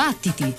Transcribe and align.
Battiti! 0.00 0.54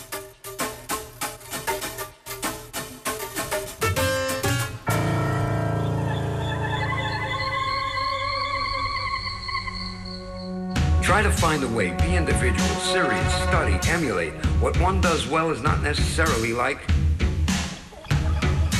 Try 11.01 11.23
to 11.23 11.31
find 11.31 11.63
a 11.63 11.67
way, 11.69 11.89
be 11.89 12.15
individual, 12.15 12.59
serious, 12.81 13.33
study, 13.41 13.79
emulate. 13.89 14.33
What 14.61 14.79
one 14.79 15.01
does 15.01 15.27
well 15.27 15.49
is 15.49 15.63
not 15.63 15.81
necessarily 15.81 16.53
like 16.53 16.90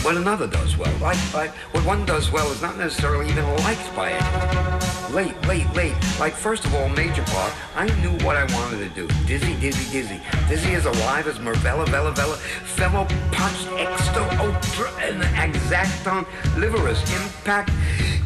what 0.04 0.18
another 0.18 0.48
does 0.48 0.78
well. 0.78 0.94
Like, 1.00 1.34
like 1.34 1.52
what 1.74 1.86
one 1.86 2.06
does 2.06 2.32
well 2.32 2.52
is 2.52 2.62
not 2.62 2.78
necessarily 2.78 3.30
even 3.30 3.46
liked 3.58 3.96
by 3.96 4.12
it. 4.12 5.14
Late, 5.14 5.40
late, 5.48 5.72
late. 5.76 5.96
Like 6.20 6.34
first 6.34 6.66
of 6.66 6.74
all, 6.74 6.90
major 6.90 7.24
part, 7.24 7.54
I 7.76 7.86
knew 8.02 8.12
what 8.26 8.36
I 8.36 8.46
wanted 8.54 8.80
to 8.80 8.90
do. 8.90 9.08
Dizzy, 9.26 9.56
dizzy, 9.60 9.92
dizzy. 9.92 10.20
Dizzy 10.48 10.74
as 10.74 10.86
alive 10.86 11.28
as 11.28 11.38
Mervella, 11.38 11.88
Vella, 11.88 12.12
Vella, 12.12 12.38
fellow 12.38 13.06
punch, 13.32 13.68
extra, 13.78 14.24
ultra, 14.40 14.92
and 15.02 15.22
exacton, 15.54 16.26
liverous, 16.58 17.02
impact, 17.22 17.72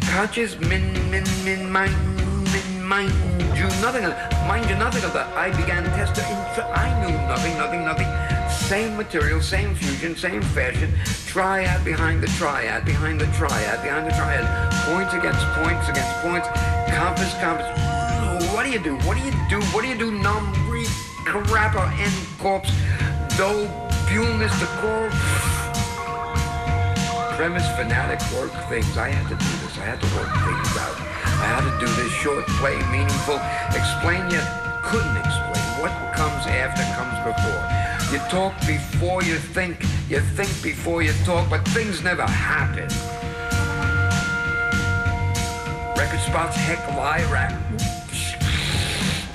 conscious, 0.08 0.58
min, 0.60 0.94
min, 1.12 1.26
min, 1.44 1.70
mind, 1.70 1.94
min, 2.54 2.84
mind 2.84 3.36
you 3.56 3.64
nothing, 3.82 4.06
of 4.06 4.14
mind 4.48 4.70
you 4.70 4.76
nothing 4.76 5.04
of 5.04 5.14
that. 5.14 5.28
I 5.36 5.50
began 5.50 5.84
tester, 5.96 6.22
I 6.22 6.88
knew 7.02 7.16
nothing, 7.28 7.58
nothing, 7.58 7.86
nothing. 7.86 8.35
Same 8.68 8.98
material, 8.98 9.42
same 9.42 9.76
fusion, 9.76 10.16
same 10.16 10.42
fashion. 10.42 10.92
Triad 11.28 11.86
behind 11.86 12.24
the 12.24 12.28
triad, 12.30 12.84
behind 12.84 13.22
the 13.22 13.28
triad, 13.28 13.80
behind 13.84 14.08
the 14.08 14.12
triad. 14.12 14.44
Points 14.90 15.14
against 15.14 15.46
points 15.62 15.88
against 15.88 16.14
points. 16.22 16.48
Compass, 16.90 17.34
compass. 17.40 17.70
What 18.52 18.66
do 18.66 18.72
you 18.72 18.80
do? 18.80 18.96
What 19.06 19.18
do 19.18 19.24
you 19.24 19.32
do? 19.50 19.62
What 19.70 19.84
do 19.84 19.88
you 19.88 19.98
do? 19.98 20.10
Numb, 20.10 20.52
breathe, 20.66 20.88
crapper, 21.30 21.86
end 22.00 22.40
corpse. 22.40 22.72
Dough, 23.38 23.70
fuelness, 24.10 24.52
the 24.60 24.66
core. 24.82 25.12
Premise, 27.38 27.68
fanatic, 27.78 28.20
work 28.34 28.52
things. 28.68 28.98
I 28.98 29.10
had 29.10 29.30
to 29.30 29.36
do 29.36 29.52
this. 29.62 29.78
I 29.78 29.86
had 29.86 30.02
to 30.02 30.08
work 30.18 30.34
things 30.42 30.78
out. 30.82 30.98
I 31.38 31.46
had 31.54 31.64
to 31.70 31.86
do 31.86 31.92
this 32.02 32.12
short, 32.14 32.48
play, 32.58 32.82
meaningful, 32.90 33.40
explain 33.78 34.28
yet 34.32 34.66
couldn't 34.86 35.18
explain. 35.18 35.66
What 35.82 35.92
comes 36.14 36.46
after 36.46 36.86
comes 36.94 37.18
before. 37.26 37.95
You 38.16 38.22
talk 38.30 38.58
before 38.66 39.24
you 39.24 39.36
think, 39.36 39.82
you 40.08 40.22
think 40.22 40.48
before 40.64 41.02
you 41.02 41.12
talk, 41.26 41.50
but 41.50 41.68
things 41.76 42.02
never 42.02 42.24
happen. 42.24 42.88
Record 46.00 46.22
spots, 46.22 46.56
heck, 46.56 46.80
Lyrac, 46.96 47.52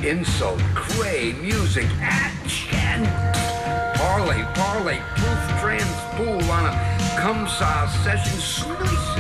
insult, 0.03 0.61
cray, 0.75 1.34
music, 1.42 1.89
action, 2.01 3.05
parlay, 4.01 4.42
parlay, 4.55 4.98
proof, 5.14 5.61
trans, 5.61 5.84
pool 6.17 6.41
on 6.51 6.64
a 6.64 6.73
cumsaw 7.20 7.86
session, 8.03 8.41
slices, 8.41 9.20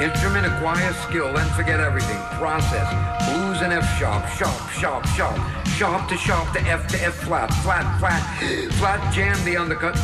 Instrument 0.00 0.46
acquire 0.46 0.94
skill, 0.94 1.30
then 1.34 1.46
forget 1.50 1.78
everything. 1.78 2.16
Process. 2.38 2.88
Blues 3.28 3.60
and 3.60 3.70
F 3.70 3.84
sharp, 3.98 4.26
sharp, 4.28 4.70
sharp, 4.70 5.04
sharp. 5.08 5.38
Sharp 5.76 6.08
to 6.08 6.16
sharp 6.16 6.50
to 6.54 6.60
F 6.62 6.86
to 6.88 7.04
F 7.04 7.14
flat, 7.16 7.52
flat, 7.62 8.00
flat. 8.00 8.22
Flat 8.78 9.12
jam 9.12 9.36
the 9.44 9.58
undercut. 9.58 9.94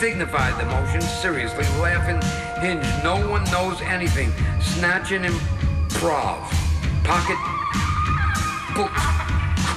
Signified 0.00 0.60
the 0.60 0.66
motion, 0.66 1.00
seriously, 1.00 1.64
laughing, 1.80 2.20
hinge. 2.60 2.84
No 3.04 3.14
one 3.30 3.44
knows 3.52 3.80
anything. 3.82 4.32
Snatching 4.60 5.22
improv. 5.22 6.42
Pocket 7.04 7.38
books, 8.74 9.02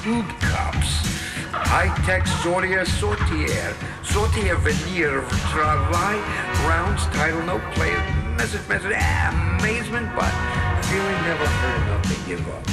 cube 0.01 0.27
cups. 0.39 1.05
High-tech 1.51 2.25
sortier, 2.41 2.83
sortier. 2.83 3.75
Sortier 4.01 4.55
veneer, 4.55 5.21
travail, 5.51 6.19
rounds, 6.67 7.05
title, 7.13 7.43
no 7.43 7.59
player 7.75 8.14
message, 8.37 8.67
message, 8.67 8.91
amazement, 8.91 10.13
but 10.15 10.31
feeling 10.85 11.21
never 11.23 11.47
heard 11.47 11.81
enough 11.87 12.03
to 12.03 12.27
give 12.27 12.47
up. 12.49 12.67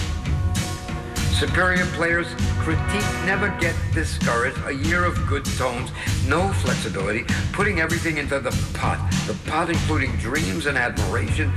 Superior 1.34 1.86
players 1.86 2.28
critique, 2.60 3.06
never 3.24 3.48
get 3.60 3.74
discouraged. 3.92 4.58
A 4.66 4.72
year 4.72 5.04
of 5.04 5.26
good 5.26 5.44
tones, 5.44 5.90
no 6.26 6.52
flexibility, 6.52 7.24
putting 7.52 7.80
everything 7.80 8.18
into 8.18 8.38
the 8.38 8.50
pot. 8.74 8.98
The 9.26 9.34
pot 9.50 9.70
including 9.70 10.12
dreams 10.18 10.66
and 10.66 10.76
admiration. 10.76 11.52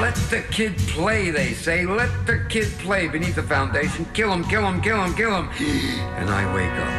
Let 0.00 0.14
the 0.30 0.44
kid 0.50 0.76
play, 0.88 1.30
they 1.30 1.54
say. 1.54 1.86
Let 1.86 2.10
the 2.26 2.44
kid 2.48 2.68
play 2.78 3.08
beneath 3.08 3.36
the 3.36 3.42
foundation. 3.42 4.06
Kill 4.12 4.32
him, 4.32 4.44
kill 4.44 4.66
him, 4.66 4.80
kill 4.80 5.02
him, 5.04 5.14
kill 5.14 5.34
him. 5.34 5.48
And 6.16 6.30
I 6.30 6.54
wake 6.54 6.70
up. 6.70 6.92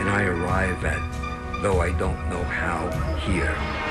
And 0.00 0.08
I 0.08 0.24
arrive 0.24 0.84
at, 0.84 1.62
though 1.62 1.80
I 1.80 1.90
don't 1.92 2.28
know 2.28 2.42
how, 2.42 2.90
here 3.18 3.83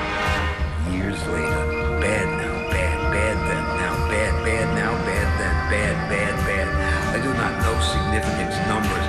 years 1.14 1.28
later. 1.28 1.64
Bad 2.00 2.26
now, 2.38 2.70
bad, 2.70 2.98
bad 3.12 3.36
then, 3.46 3.64
now 3.78 3.94
bad, 4.08 4.34
bad 4.44 4.66
now, 4.74 4.92
bad 5.06 5.28
then, 5.38 5.56
bad, 5.70 5.96
bad, 6.10 6.34
bad. 6.46 6.68
I 7.14 7.18
do 7.22 7.30
not 7.34 7.52
know 7.62 7.74
significance 7.94 8.56
numbers. 8.66 9.06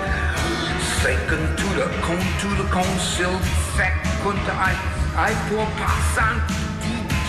Second 1.02 1.46
to 1.58 1.68
the 1.80 1.88
cone, 2.06 2.30
to 2.42 2.50
the 2.62 2.68
cone, 2.70 2.98
still 3.00 3.38
fecund, 3.78 4.40
I, 4.50 4.74
I 5.18 5.32
pour 5.50 5.66
passant, 5.82 6.42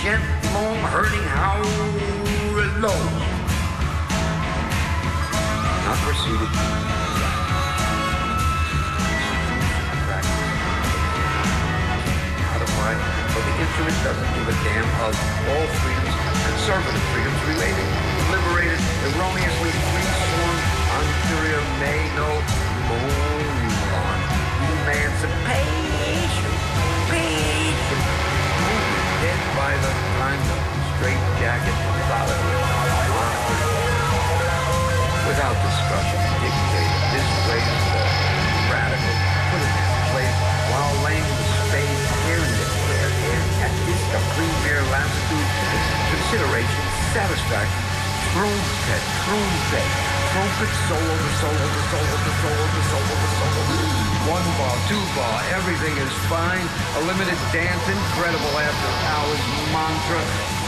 gent, 0.03 0.25
long, 0.53 0.77
hurting, 0.93 1.27
how 1.37 1.63
low. 2.81 3.01
Not 5.87 5.99
proceeded. 6.05 6.51
the 12.59 13.16
instrument 13.57 13.97
doesn't 14.05 14.31
give 14.37 14.47
a 14.49 14.57
damn 14.69 14.89
of 15.01 15.17
all 15.49 15.67
freedoms, 15.81 16.17
conservative 16.45 17.05
freedoms 17.13 17.41
related, 17.49 17.87
liberated, 18.29 18.81
erroneously 19.09 19.73
free-sworn, 19.73 20.59
anterior 21.01 21.63
may 21.81 22.01
no 22.21 22.31
moon 22.89 23.57
emancipation, 24.87 26.53
patient, 27.09 28.05
dead 29.25 29.41
by 29.57 29.73
the 29.73 29.93
time 30.21 30.41
the 30.53 30.59
straight 30.97 31.23
jacket 31.41 31.77
solid 32.13 32.41
without 35.27 35.57
discussion, 35.65 36.21
dictated, 36.45 37.03
this 37.13 37.29
way 37.49 37.96
the 44.17 44.23
premier 44.33 44.81
latitude 44.89 45.51
consideration 46.09 46.85
satisfaction 47.13 47.83
trumpet 48.33 49.03
trumpet 49.29 49.89
trumpet 50.33 50.73
solo 50.89 51.15
the 51.21 51.33
solo 51.37 51.65
the 51.69 51.83
solo 51.93 52.15
the 52.25 52.33
solo 52.41 52.65
the 52.65 52.83
solo 52.89 53.13
the 53.13 53.31
solo. 53.37 53.61
One 54.33 54.49
bar 54.57 54.77
two 54.89 55.05
bar 55.13 55.37
everything 55.53 55.95
is 56.01 56.13
fine. 56.33 56.65
A 56.97 57.01
limited 57.05 57.37
dance 57.53 57.85
incredible 57.93 58.57
after 58.57 58.91
hours 59.13 59.43
mantra 59.77 60.23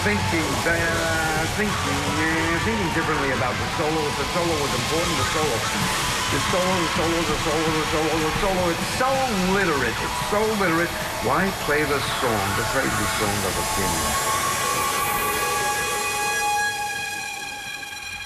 thinking 0.04 0.48
uh, 0.69 0.76
thinking 1.56 2.00
uh, 2.20 2.65
thinking 2.69 2.91
differently 2.92 3.32
about 3.32 3.56
the 3.56 3.69
solo 3.80 4.00
if 4.12 4.16
the 4.20 4.28
solo 4.36 4.54
was 4.60 4.72
important 4.76 5.15
the 5.16 5.28
solo 5.32 6.17
the 6.31 6.41
solo, 6.50 6.75
the 6.77 6.89
solo, 6.94 7.19
the 7.25 7.37
solo, 7.44 7.69
the 7.72 7.84
solo, 7.91 8.15
the 8.21 8.33
solo. 8.41 8.71
It's 8.71 8.87
so 9.00 9.11
literate. 9.56 9.97
It's 9.97 10.21
so 10.28 10.41
literate. 10.61 10.91
Why 11.25 11.49
play 11.65 11.84
the 11.84 12.01
song, 12.21 12.47
the 12.57 12.65
crazy 12.72 13.07
song 13.19 13.39
of 13.48 13.57
opinion? 13.57 14.36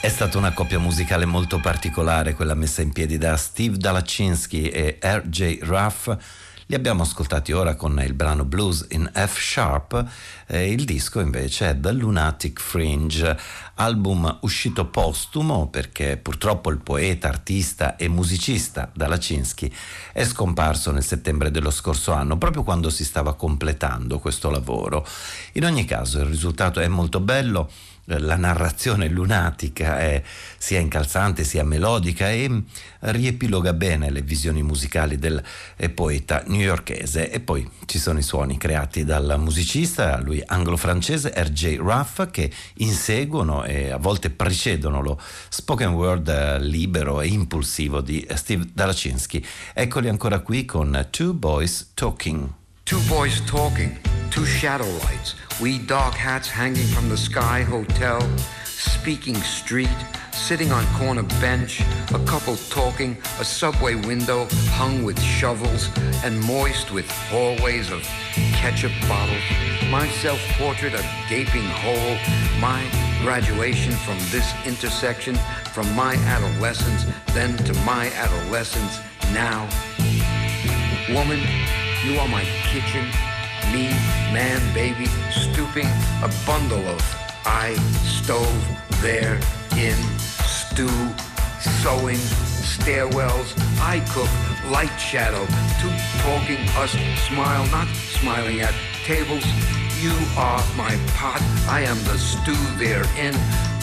È 0.00 0.08
stata 0.08 0.36
una 0.36 0.52
coppia 0.52 0.80
musicale 0.80 1.26
molto 1.26 1.60
particolare, 1.60 2.34
quella 2.34 2.54
messa 2.54 2.82
in 2.82 2.90
piedi 2.90 3.18
da 3.18 3.36
Steve 3.36 3.76
Dalachinsky 3.76 4.66
e 4.66 4.98
R.J. 5.00 5.60
Ruff 5.62 6.16
li 6.72 6.78
abbiamo 6.78 7.02
ascoltati 7.02 7.52
ora 7.52 7.74
con 7.74 8.00
il 8.02 8.14
brano 8.14 8.46
blues 8.46 8.86
in 8.92 9.10
F 9.14 9.38
sharp, 9.38 10.06
eh, 10.46 10.72
il 10.72 10.86
disco 10.86 11.20
invece 11.20 11.68
è 11.68 11.78
The 11.78 11.92
Lunatic 11.92 12.58
Fringe, 12.58 13.38
album 13.74 14.38
uscito 14.40 14.86
postumo 14.86 15.68
perché 15.68 16.16
purtroppo 16.16 16.70
il 16.70 16.78
poeta, 16.78 17.28
artista 17.28 17.96
e 17.96 18.08
musicista 18.08 18.90
Dalachinsky 18.94 19.70
è 20.14 20.24
scomparso 20.24 20.90
nel 20.92 21.04
settembre 21.04 21.50
dello 21.50 21.70
scorso 21.70 22.12
anno, 22.12 22.38
proprio 22.38 22.62
quando 22.62 22.88
si 22.88 23.04
stava 23.04 23.34
completando 23.34 24.18
questo 24.18 24.48
lavoro. 24.48 25.06
In 25.52 25.66
ogni 25.66 25.84
caso 25.84 26.20
il 26.20 26.26
risultato 26.26 26.80
è 26.80 26.88
molto 26.88 27.20
bello 27.20 27.70
la 28.04 28.36
narrazione 28.36 29.08
lunatica 29.08 29.98
è 30.00 30.22
sia 30.58 30.80
incalzante 30.80 31.44
sia 31.44 31.64
melodica 31.64 32.30
e 32.30 32.62
riepiloga 33.00 33.72
bene 33.72 34.10
le 34.10 34.22
visioni 34.22 34.62
musicali 34.62 35.18
del 35.18 35.42
poeta 35.94 36.42
newyorkese 36.46 37.30
e 37.30 37.40
poi 37.40 37.68
ci 37.86 37.98
sono 37.98 38.18
i 38.18 38.22
suoni 38.22 38.58
creati 38.58 39.04
dal 39.04 39.36
musicista, 39.38 40.20
lui 40.20 40.42
anglo-francese 40.44 41.32
R.J. 41.34 41.76
Ruff 41.78 42.30
che 42.30 42.50
inseguono 42.74 43.64
e 43.64 43.90
a 43.90 43.98
volte 43.98 44.30
precedono 44.30 45.00
lo 45.00 45.20
spoken 45.48 45.92
word 45.92 46.60
libero 46.60 47.20
e 47.20 47.28
impulsivo 47.28 48.00
di 48.00 48.26
Steve 48.34 48.68
Dalachinsky. 48.72 49.44
Eccoli 49.72 50.08
ancora 50.08 50.40
qui 50.40 50.64
con 50.64 51.06
Two 51.10 51.34
Boys 51.34 51.90
Talking. 51.94 52.60
Two 52.84 53.00
boys 53.08 53.40
talking, 53.42 53.98
two 54.30 54.44
shadow 54.44 54.88
lights, 55.04 55.34
we 55.60 55.78
dark 55.78 56.14
hats 56.14 56.48
hanging 56.48 56.86
from 56.88 57.08
the 57.08 57.16
sky 57.16 57.62
hotel, 57.62 58.20
speaking 58.64 59.36
street, 59.36 59.88
sitting 60.32 60.72
on 60.72 60.84
corner 60.98 61.22
bench, 61.40 61.80
a 62.12 62.18
couple 62.26 62.56
talking, 62.68 63.16
a 63.38 63.44
subway 63.44 63.94
window 63.94 64.46
hung 64.72 65.04
with 65.04 65.20
shovels 65.22 65.88
and 66.24 66.38
moist 66.44 66.90
with 66.90 67.08
hallways 67.10 67.90
of 67.90 68.02
ketchup 68.52 68.92
bottles, 69.08 69.42
my 69.90 70.06
self-portrait 70.08 70.92
a 70.92 71.02
gaping 71.28 71.66
hole, 71.66 72.16
my 72.60 72.84
graduation 73.22 73.92
from 73.92 74.18
this 74.30 74.52
intersection, 74.66 75.36
from 75.72 75.90
my 75.94 76.16
adolescence, 76.26 77.04
then 77.32 77.56
to 77.58 77.72
my 77.84 78.10
adolescence, 78.14 78.98
now. 79.32 79.68
Woman, 81.08 81.40
you 82.04 82.18
are 82.18 82.28
my 82.28 82.44
kitchen, 82.64 83.06
me, 83.72 83.90
man, 84.32 84.60
baby, 84.74 85.06
stooping, 85.30 85.86
a 86.22 86.30
bundle 86.44 86.84
of 86.88 87.00
I, 87.44 87.74
stove, 88.02 88.66
there, 89.00 89.38
in, 89.76 89.96
stew, 90.18 90.88
sewing, 91.60 92.18
stairwells, 92.72 93.54
I 93.80 94.00
cook, 94.10 94.30
light 94.70 94.96
shadow, 94.98 95.46
two 95.80 95.92
talking, 96.22 96.66
us 96.76 96.92
smile, 97.28 97.66
not 97.70 97.86
smiling 98.18 98.60
at 98.60 98.74
tables. 99.04 99.44
You 100.00 100.14
are 100.36 100.62
my 100.76 100.96
pot, 101.14 101.40
I 101.68 101.82
am 101.82 102.02
the 102.04 102.18
stew 102.18 102.56
therein, 102.78 103.34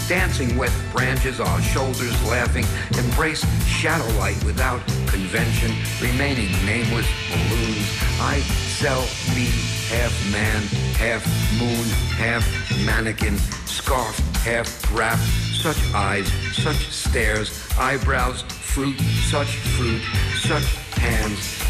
dancing 0.09 0.57
wet 0.57 0.73
branches, 0.91 1.39
our 1.39 1.61
shoulders 1.61 2.11
laughing, 2.27 2.65
embrace 2.97 3.45
shadow 3.67 4.07
light 4.17 4.43
without 4.43 4.81
convention, 5.05 5.71
remaining 6.01 6.49
nameless 6.65 7.05
balloons. 7.29 7.87
I 8.19 8.39
sell 8.79 9.01
me 9.35 9.45
half 9.87 10.31
man, 10.31 10.63
half 10.97 11.23
moon, 11.59 11.85
half 12.17 12.43
mannequin, 12.83 13.37
scarf, 13.67 14.17
half 14.37 14.67
wrap, 14.97 15.19
such 15.19 15.77
eyes, 15.93 16.27
such 16.55 16.89
stares, 16.89 17.69
eyebrows, 17.77 18.41
fruit, 18.41 18.99
such 19.29 19.57
fruit, 19.77 20.01
such 20.41 20.65
hands. 20.97 21.61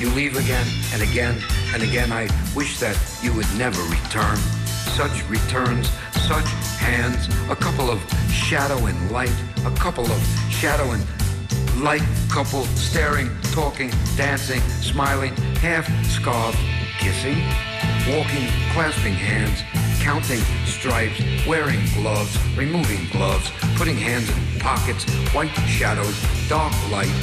You 0.00 0.10
leave 0.10 0.36
again 0.36 0.66
and 0.92 1.02
again 1.02 1.42
and 1.74 1.82
again. 1.82 2.12
I 2.12 2.28
wish 2.54 2.78
that 2.78 2.96
you 3.20 3.32
would 3.34 3.52
never 3.58 3.82
return. 3.82 4.38
Such 4.96 5.28
returns, 5.28 5.88
such 6.26 6.48
hands, 6.78 7.28
a 7.50 7.56
couple 7.56 7.90
of 7.90 8.00
shadow 8.30 8.86
and 8.86 9.10
light, 9.10 9.34
a 9.64 9.70
couple 9.76 10.04
of 10.06 10.22
shadow 10.50 10.90
and 10.90 11.04
light 11.82 12.02
couple 12.28 12.64
staring, 12.76 13.30
talking, 13.52 13.90
dancing, 14.16 14.60
smiling, 14.60 15.34
half 15.60 15.86
scarf, 16.06 16.56
kissing, 16.98 17.38
walking, 18.08 18.48
clasping 18.72 19.14
hands, 19.14 19.62
counting 20.00 20.40
stripes, 20.66 21.20
wearing 21.46 21.80
gloves, 21.94 22.36
removing 22.56 23.08
gloves, 23.10 23.50
putting 23.76 23.96
hands 23.96 24.28
in 24.28 24.60
pockets, 24.60 25.04
white 25.32 25.54
shadows, 25.66 26.16
dark 26.48 26.72
light, 26.90 27.14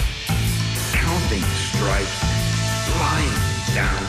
counting 0.94 1.44
stripes, 1.72 2.24
lying 3.00 3.76
down, 3.76 4.02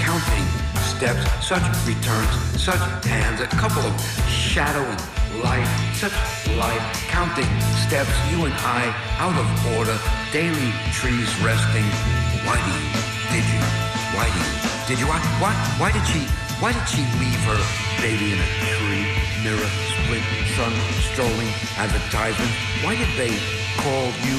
counting 0.00 0.61
steps, 0.82 1.22
such 1.46 1.62
returns, 1.86 2.34
such 2.58 2.82
hands, 3.06 3.40
a 3.40 3.46
couple 3.46 3.82
of 3.82 3.94
shadow 4.26 4.82
and 4.82 5.00
light, 5.42 5.66
such 5.94 6.12
light, 6.58 6.82
counting 7.06 7.48
steps, 7.86 8.10
you 8.30 8.44
and 8.44 8.54
I, 8.66 8.90
out 9.22 9.34
of 9.38 9.46
order, 9.78 9.96
daily 10.32 10.70
trees 10.90 11.30
resting. 11.40 11.86
Why 12.42 12.58
did 13.30 13.46
you, 13.46 13.62
why 14.14 14.26
did 14.88 14.98
you, 14.98 15.06
why, 15.06 15.20
why, 15.38 15.54
why 15.78 15.90
did 15.92 16.04
she, 16.10 16.26
why 16.58 16.72
did 16.72 16.86
she 16.90 17.02
leave 17.22 17.42
her 17.46 17.60
baby 18.02 18.34
in 18.34 18.38
a 18.42 18.50
tree, 18.74 19.06
mirror, 19.46 19.70
split, 20.02 20.24
sun, 20.58 20.74
strolling, 21.14 21.52
advertisement? 21.78 22.52
Why 22.82 22.98
did 22.98 23.12
they 23.14 23.34
call 23.78 24.10
you, 24.26 24.38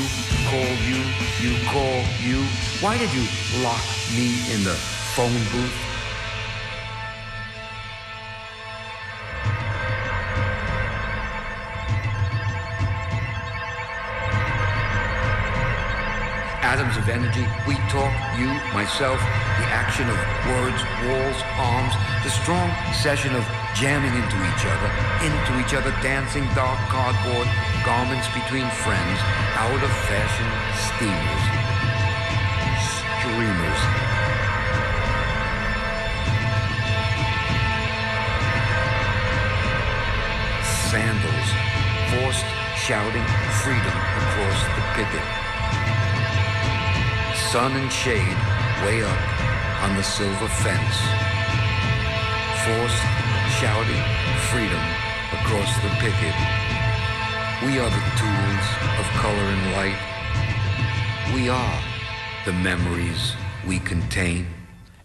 call 0.51 0.71
you, 0.83 0.99
you 1.39 1.51
call 1.71 2.03
you? 2.19 2.43
Why 2.83 2.97
did 2.97 3.11
you 3.15 3.23
lock 3.63 3.83
me 4.15 4.35
in 4.53 4.63
the 4.63 4.75
phone 5.15 5.39
booth? 5.51 5.92
Atoms 16.73 16.97
of 16.97 17.07
energy. 17.07 17.45
We 17.69 17.77
talk, 17.93 18.09
you, 18.33 18.49
myself, 18.73 19.21
the 19.61 19.67
action 19.69 20.09
of 20.09 20.17
words, 20.49 20.81
walls, 21.05 21.37
arms, 21.61 21.93
the 22.25 22.33
strong 22.33 22.65
session 22.97 23.29
of 23.37 23.45
jamming 23.77 24.09
into 24.09 24.37
each 24.41 24.65
other, 24.65 24.89
into 25.21 25.53
each 25.61 25.77
other, 25.77 25.93
dancing 26.01 26.49
dark 26.57 26.81
cardboard 26.89 27.45
garments 27.85 28.25
between 28.33 28.65
friends, 28.81 29.19
out 29.53 29.81
of 29.85 29.91
fashion 30.09 30.49
steamers, 30.81 31.43
streamers. 33.21 33.81
Sandals, 40.89 41.49
forced 42.09 42.49
shouting 42.81 43.27
freedom 43.61 43.93
across 44.25 44.57
the 44.73 44.81
picket 44.97 45.42
sun 47.53 47.71
and 47.73 47.91
shade 47.91 48.37
way 48.83 49.03
up 49.03 49.21
on 49.83 49.95
the 49.95 50.01
silver 50.01 50.49
fence. 50.63 50.97
Forced, 52.65 53.05
shouting 53.59 54.03
freedom 54.49 54.83
across 55.37 55.71
the 55.83 55.91
picket. 56.01 56.35
We 57.61 57.77
are 57.77 57.91
the 57.91 58.05
tools 58.17 58.65
of 58.97 59.05
color 59.21 59.47
and 59.55 59.71
light. 59.77 60.01
We 61.35 61.47
are 61.49 61.79
the 62.45 62.53
memories 62.53 63.35
we 63.67 63.79
contain. 63.83 64.47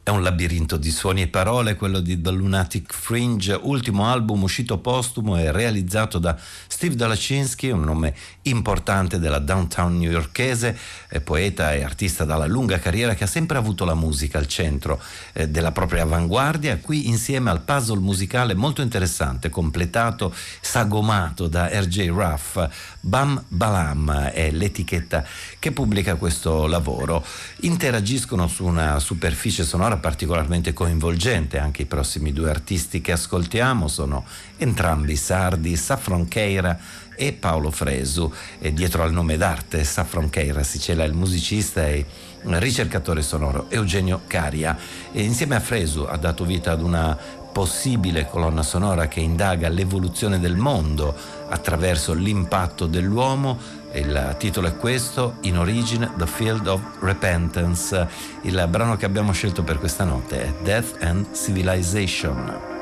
È 0.08 0.10
un 0.10 0.22
labirinto 0.22 0.78
di 0.78 0.90
suoni 0.90 1.20
e 1.20 1.28
parole 1.28 1.76
quello 1.76 2.00
di 2.00 2.18
The 2.18 2.30
Lunatic 2.30 2.94
Fringe, 2.94 3.52
ultimo 3.52 4.06
album 4.06 4.42
uscito 4.42 4.78
postumo 4.78 5.36
e 5.36 5.52
realizzato 5.52 6.18
da 6.18 6.34
Steve 6.78 6.94
Dalachinsky, 6.94 7.70
un 7.70 7.80
nome 7.80 8.14
importante 8.42 9.18
della 9.18 9.40
downtown 9.40 9.98
newyorkese, 9.98 10.78
poeta 11.24 11.74
e 11.74 11.82
artista 11.82 12.24
dalla 12.24 12.46
lunga 12.46 12.78
carriera 12.78 13.16
che 13.16 13.24
ha 13.24 13.26
sempre 13.26 13.58
avuto 13.58 13.84
la 13.84 13.96
musica 13.96 14.38
al 14.38 14.46
centro 14.46 15.02
eh, 15.32 15.48
della 15.48 15.72
propria 15.72 16.02
avanguardia, 16.02 16.78
qui 16.78 17.08
insieme 17.08 17.50
al 17.50 17.62
puzzle 17.62 17.98
musicale 17.98 18.54
molto 18.54 18.80
interessante, 18.80 19.50
completato, 19.50 20.32
sagomato 20.60 21.48
da 21.48 21.66
R.J. 21.66 22.10
Ruff, 22.10 22.68
Bam 23.00 23.42
Balam 23.48 24.28
è 24.28 24.52
l'etichetta 24.52 25.24
che 25.58 25.72
pubblica 25.72 26.14
questo 26.14 26.68
lavoro. 26.68 27.24
Interagiscono 27.62 28.46
su 28.46 28.64
una 28.64 29.00
superficie 29.00 29.64
sonora 29.64 29.96
particolarmente 29.96 30.72
coinvolgente, 30.72 31.58
anche 31.58 31.82
i 31.82 31.86
prossimi 31.86 32.32
due 32.32 32.50
artisti 32.50 33.00
che 33.00 33.10
ascoltiamo 33.10 33.88
sono 33.88 34.24
entrambi 34.58 35.16
sardi, 35.16 35.74
Saffron 35.76 36.28
Keira 36.28 36.66
e 37.14 37.32
Paolo 37.32 37.70
Fresu 37.70 38.32
e 38.58 38.72
dietro 38.72 39.02
al 39.02 39.12
nome 39.12 39.36
d'arte 39.36 39.84
Saffron 39.84 40.30
Keira 40.30 40.62
si 40.62 40.78
cela 40.78 41.04
il 41.04 41.14
musicista 41.14 41.86
e 41.86 42.04
ricercatore 42.42 43.22
sonoro 43.22 43.66
Eugenio 43.70 44.22
Caria 44.26 44.76
e 45.12 45.22
insieme 45.22 45.56
a 45.56 45.60
Fresu 45.60 46.06
ha 46.08 46.16
dato 46.16 46.44
vita 46.44 46.72
ad 46.72 46.82
una 46.82 47.16
possibile 47.58 48.28
colonna 48.28 48.62
sonora 48.62 49.08
che 49.08 49.18
indaga 49.18 49.68
l'evoluzione 49.68 50.38
del 50.38 50.54
mondo 50.54 51.12
attraverso 51.48 52.14
l'impatto 52.14 52.86
dell'uomo. 52.86 53.58
Il 53.94 54.36
titolo 54.38 54.68
è 54.68 54.76
questo, 54.76 55.38
In 55.40 55.58
Origine, 55.58 56.12
The 56.16 56.26
Field 56.28 56.68
of 56.68 56.80
Repentance. 57.00 58.06
Il 58.42 58.64
brano 58.68 58.96
che 58.96 59.06
abbiamo 59.06 59.32
scelto 59.32 59.64
per 59.64 59.78
questa 59.78 60.04
notte 60.04 60.40
è 60.40 60.54
Death 60.62 61.02
and 61.02 61.34
Civilization. 61.34 62.77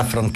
Saffron 0.00 0.30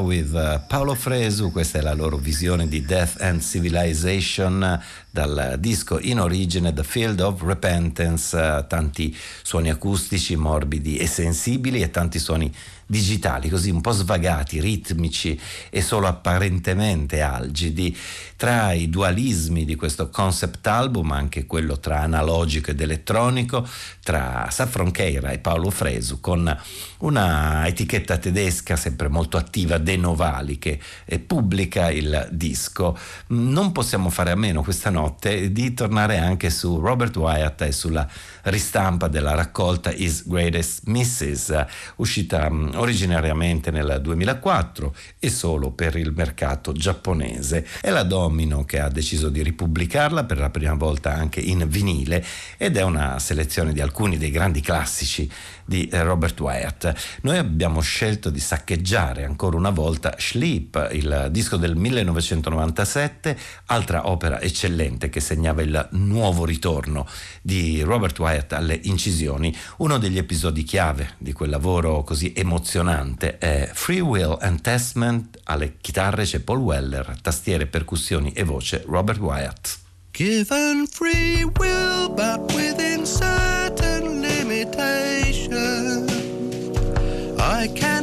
with 0.00 0.32
uh, 0.32 0.60
Paolo 0.68 0.94
Fresu, 0.94 1.50
questa 1.50 1.80
è 1.80 1.82
la 1.82 1.92
loro 1.92 2.18
visione 2.18 2.68
di 2.68 2.82
Death 2.82 3.20
and 3.20 3.40
Civilization 3.40 4.80
dal 5.18 5.56
disco 5.58 5.98
in 5.98 6.20
origine 6.20 6.72
The 6.72 6.84
Field 6.84 7.18
of 7.18 7.42
Repentance, 7.42 8.36
uh, 8.36 8.64
tanti 8.68 9.16
suoni 9.42 9.68
acustici 9.68 10.36
morbidi 10.36 10.96
e 10.96 11.08
sensibili 11.08 11.82
e 11.82 11.90
tanti 11.90 12.20
suoni 12.20 12.54
digitali, 12.90 13.50
così 13.50 13.68
un 13.68 13.82
po' 13.82 13.90
svagati, 13.90 14.60
ritmici 14.60 15.38
e 15.68 15.82
solo 15.82 16.06
apparentemente 16.06 17.20
algidi. 17.20 17.94
Tra 18.36 18.72
i 18.72 18.88
dualismi 18.88 19.64
di 19.64 19.74
questo 19.74 20.08
concept 20.08 20.66
album, 20.68 21.10
anche 21.10 21.44
quello 21.44 21.78
tra 21.80 22.00
analogico 22.00 22.70
ed 22.70 22.80
elettronico, 22.80 23.66
tra 24.02 24.48
Saffron 24.50 24.90
Keira 24.90 25.30
e 25.30 25.38
Paolo 25.38 25.70
Fresu, 25.70 26.20
con 26.20 26.56
una 26.98 27.66
etichetta 27.66 28.16
tedesca 28.16 28.76
sempre 28.76 29.08
molto 29.08 29.36
attiva, 29.36 29.76
De 29.78 29.96
Novali, 29.96 30.58
che 30.58 30.78
pubblica 31.26 31.90
il 31.90 32.28
disco. 32.30 32.96
Non 33.28 33.72
possiamo 33.72 34.08
fare 34.08 34.30
a 34.30 34.36
meno 34.36 34.62
questa 34.62 34.88
notte 34.88 35.07
di 35.18 35.74
tornare 35.74 36.18
anche 36.18 36.50
su 36.50 36.78
Robert 36.78 37.16
Wyatt 37.16 37.62
e 37.62 37.72
sulla 37.72 38.06
ristampa 38.44 39.08
della 39.08 39.34
raccolta 39.34 39.92
His 39.92 40.26
Greatest 40.26 40.82
Misses, 40.86 41.64
uscita 41.96 42.50
mm, 42.50 42.70
originariamente 42.74 43.70
nel 43.70 44.00
2004 44.02 44.94
e 45.18 45.30
solo 45.30 45.70
per 45.70 45.96
il 45.96 46.12
mercato 46.12 46.72
giapponese. 46.72 47.66
È 47.80 47.90
la 47.90 48.02
Domino 48.02 48.64
che 48.64 48.80
ha 48.80 48.88
deciso 48.88 49.28
di 49.28 49.42
ripubblicarla 49.42 50.24
per 50.24 50.38
la 50.38 50.50
prima 50.50 50.74
volta 50.74 51.14
anche 51.14 51.40
in 51.40 51.66
vinile 51.68 52.24
ed 52.56 52.76
è 52.76 52.82
una 52.82 53.18
selezione 53.18 53.72
di 53.72 53.80
alcuni 53.80 54.18
dei 54.18 54.30
grandi 54.30 54.60
classici 54.60 55.30
di 55.64 55.86
Robert 55.92 56.40
Wyatt. 56.40 57.18
Noi 57.22 57.36
abbiamo 57.36 57.80
scelto 57.80 58.30
di 58.30 58.40
saccheggiare 58.40 59.24
ancora 59.24 59.56
una 59.56 59.68
volta 59.68 60.14
Sleep, 60.18 60.88
il 60.92 61.28
disco 61.30 61.58
del 61.58 61.76
1997, 61.76 63.36
altra 63.66 64.08
opera 64.08 64.40
eccellente 64.40 64.97
che 64.98 65.20
segnava 65.20 65.62
il 65.62 65.88
nuovo 65.92 66.44
ritorno 66.44 67.06
di 67.40 67.82
Robert 67.82 68.18
Wyatt 68.18 68.52
alle 68.54 68.78
incisioni. 68.82 69.54
Uno 69.78 69.98
degli 69.98 70.18
episodi 70.18 70.64
chiave 70.64 71.14
di 71.18 71.32
quel 71.32 71.50
lavoro 71.50 72.02
così 72.02 72.32
emozionante 72.34 73.38
è 73.38 73.70
Free 73.72 74.00
Will 74.00 74.36
and 74.40 74.60
Testament, 74.60 75.38
alle 75.44 75.76
chitarre 75.80 76.24
c'è 76.24 76.40
Paul 76.40 76.58
Weller, 76.58 77.16
tastiere, 77.22 77.66
percussioni 77.66 78.32
e 78.32 78.42
voce 78.42 78.82
Robert 78.86 79.20
Wyatt. 79.20 79.78
Given 80.12 80.86
free 80.88 81.44
will, 81.44 82.08
but 82.08 82.52
within 82.52 83.06
certain 83.06 84.20
limitations, 84.20 86.10
I 87.38 87.68
cannot 87.74 87.97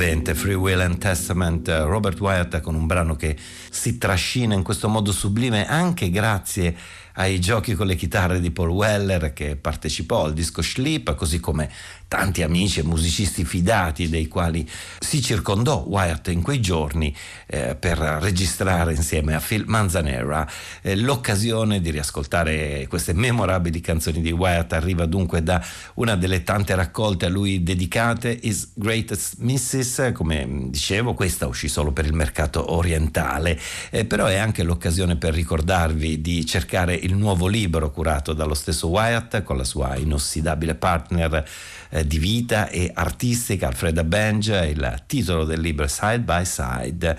commovente, 0.00 0.34
Free 0.34 0.54
Will 0.54 0.80
and 0.80 0.96
Testament, 0.96 1.68
Robert 1.68 2.18
Wyatt 2.18 2.60
con 2.60 2.74
un 2.74 2.86
brano 2.86 3.16
che 3.16 3.36
si 3.70 3.98
trascina 3.98 4.54
in 4.54 4.62
questo 4.62 4.88
modo 4.88 5.12
sublime 5.12 5.68
anche 5.68 6.08
grazie 6.08 6.74
ai 7.20 7.38
giochi 7.38 7.74
con 7.74 7.86
le 7.86 7.96
chitarre 7.96 8.40
di 8.40 8.50
Paul 8.50 8.70
Weller 8.70 9.34
che 9.34 9.54
partecipò 9.54 10.24
al 10.24 10.32
disco 10.32 10.62
Sleep, 10.62 11.14
così 11.14 11.38
come 11.38 11.70
tanti 12.08 12.42
amici 12.42 12.80
e 12.80 12.82
musicisti 12.82 13.44
fidati 13.44 14.08
dei 14.08 14.26
quali 14.26 14.68
si 14.98 15.22
circondò 15.22 15.84
Wyatt 15.86 16.28
in 16.28 16.42
quei 16.42 16.60
giorni 16.60 17.14
eh, 17.46 17.76
per 17.76 17.98
registrare 17.98 18.94
insieme 18.94 19.34
a 19.34 19.38
Phil 19.38 19.64
Manzanera. 19.66 20.44
Eh, 20.80 20.96
l'occasione 20.96 21.80
di 21.80 21.90
riascoltare 21.90 22.86
queste 22.88 23.12
memorabili 23.12 23.80
canzoni 23.80 24.22
di 24.22 24.32
Wyatt 24.32 24.72
arriva 24.72 25.04
dunque 25.04 25.42
da 25.42 25.64
una 25.94 26.16
delle 26.16 26.42
tante 26.42 26.74
raccolte 26.74 27.26
a 27.26 27.28
lui 27.28 27.62
dedicate, 27.62 28.36
His 28.42 28.72
Greatest 28.74 29.34
Misses, 29.38 30.10
come 30.14 30.48
dicevo, 30.68 31.14
questa 31.14 31.46
uscì 31.46 31.68
solo 31.68 31.92
per 31.92 32.06
il 32.06 32.14
mercato 32.14 32.72
orientale, 32.72 33.56
eh, 33.90 34.04
però 34.04 34.24
è 34.24 34.36
anche 34.36 34.62
l'occasione 34.64 35.16
per 35.16 35.32
ricordarvi 35.34 36.20
di 36.20 36.44
cercare 36.44 36.94
il 36.94 37.09
nuovo 37.14 37.46
libro 37.46 37.90
curato 37.90 38.32
dallo 38.32 38.54
stesso 38.54 38.88
Wyatt 38.88 39.42
con 39.42 39.56
la 39.56 39.64
sua 39.64 39.96
inossidabile 39.96 40.74
partner 40.74 41.44
eh, 41.88 42.06
di 42.06 42.18
vita 42.18 42.68
e 42.68 42.90
artistica, 42.92 43.68
Alfreda 43.68 44.04
Benja, 44.04 44.64
il 44.64 45.02
titolo 45.06 45.44
del 45.44 45.60
libro 45.60 45.86
Side 45.86 46.20
by 46.20 46.44
Side. 46.44 47.18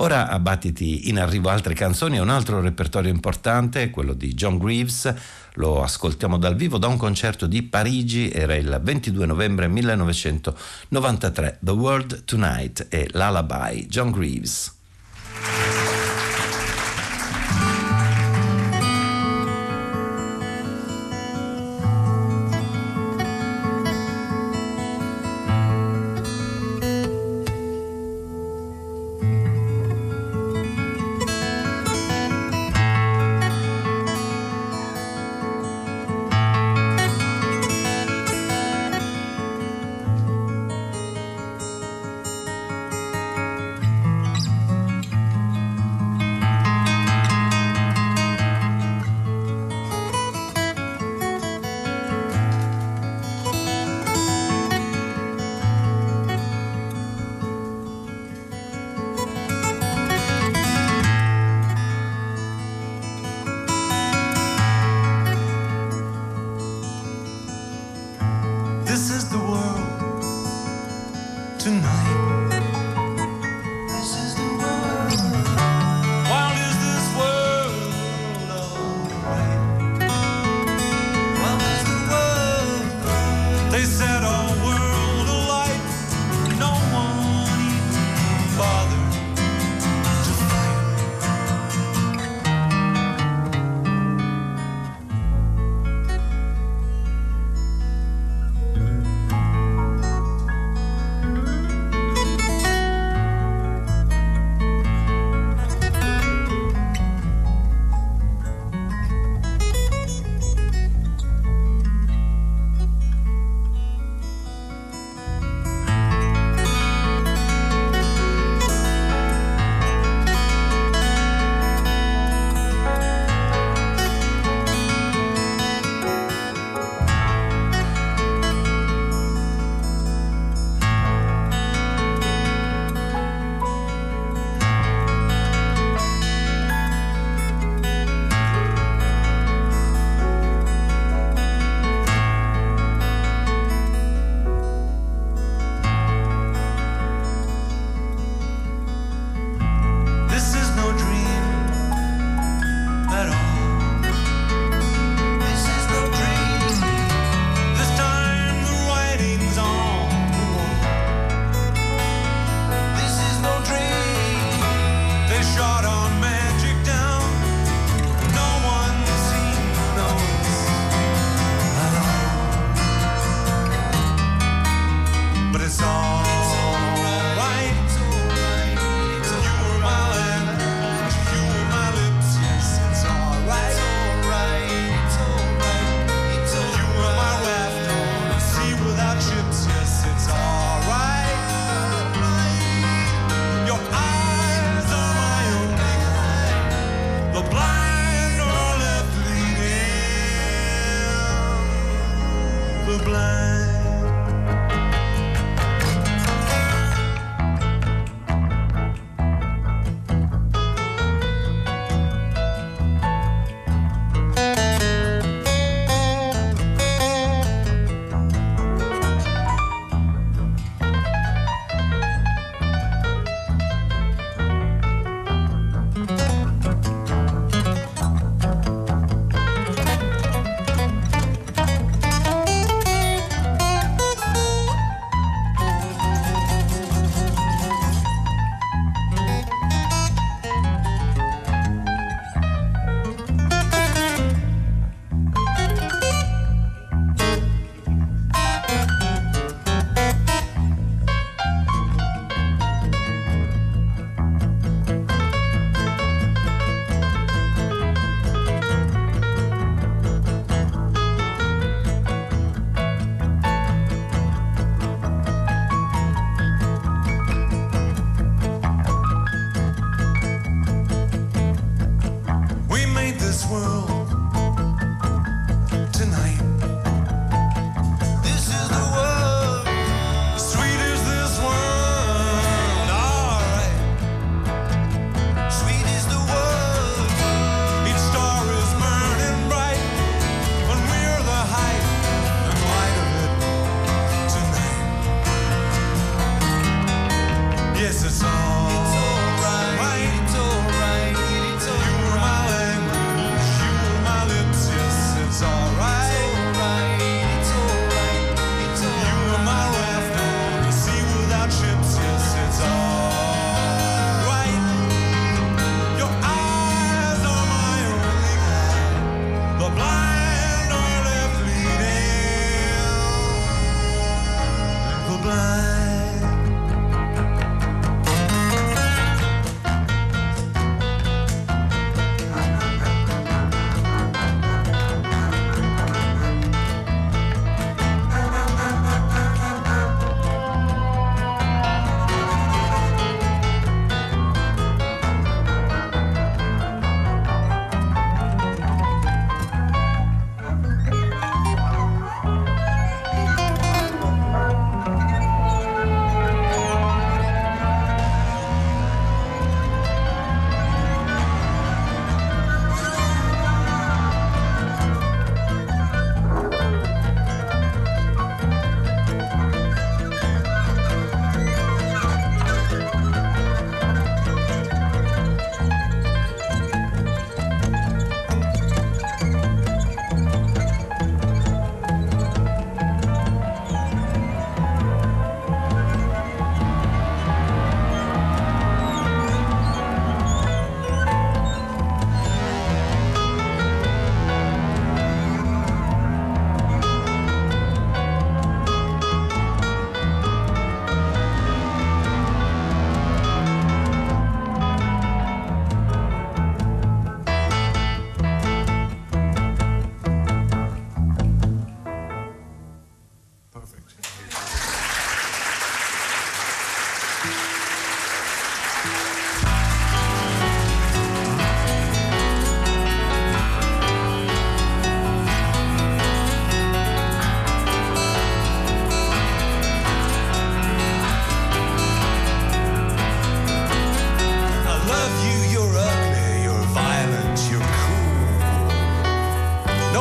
Ora 0.00 0.28
a 0.28 0.38
battiti 0.38 1.08
in 1.08 1.18
arrivo 1.18 1.48
altre 1.48 1.74
canzoni 1.74 2.16
e 2.16 2.20
un 2.20 2.28
altro 2.28 2.60
repertorio 2.60 3.10
importante, 3.10 3.90
quello 3.90 4.12
di 4.12 4.32
John 4.32 4.56
Greaves, 4.56 5.12
lo 5.54 5.82
ascoltiamo 5.82 6.38
dal 6.38 6.54
vivo 6.54 6.78
da 6.78 6.86
un 6.86 6.96
concerto 6.96 7.46
di 7.46 7.64
Parigi, 7.64 8.30
era 8.30 8.54
il 8.54 8.78
22 8.80 9.26
novembre 9.26 9.66
1993, 9.66 11.58
The 11.60 11.70
World 11.72 12.24
Tonight 12.24 12.86
e 12.90 13.08
Lullaby, 13.12 13.86
John 13.86 14.12
Greaves. 14.12 14.76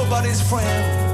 nobody's 0.10 0.42
friend. 0.42 1.07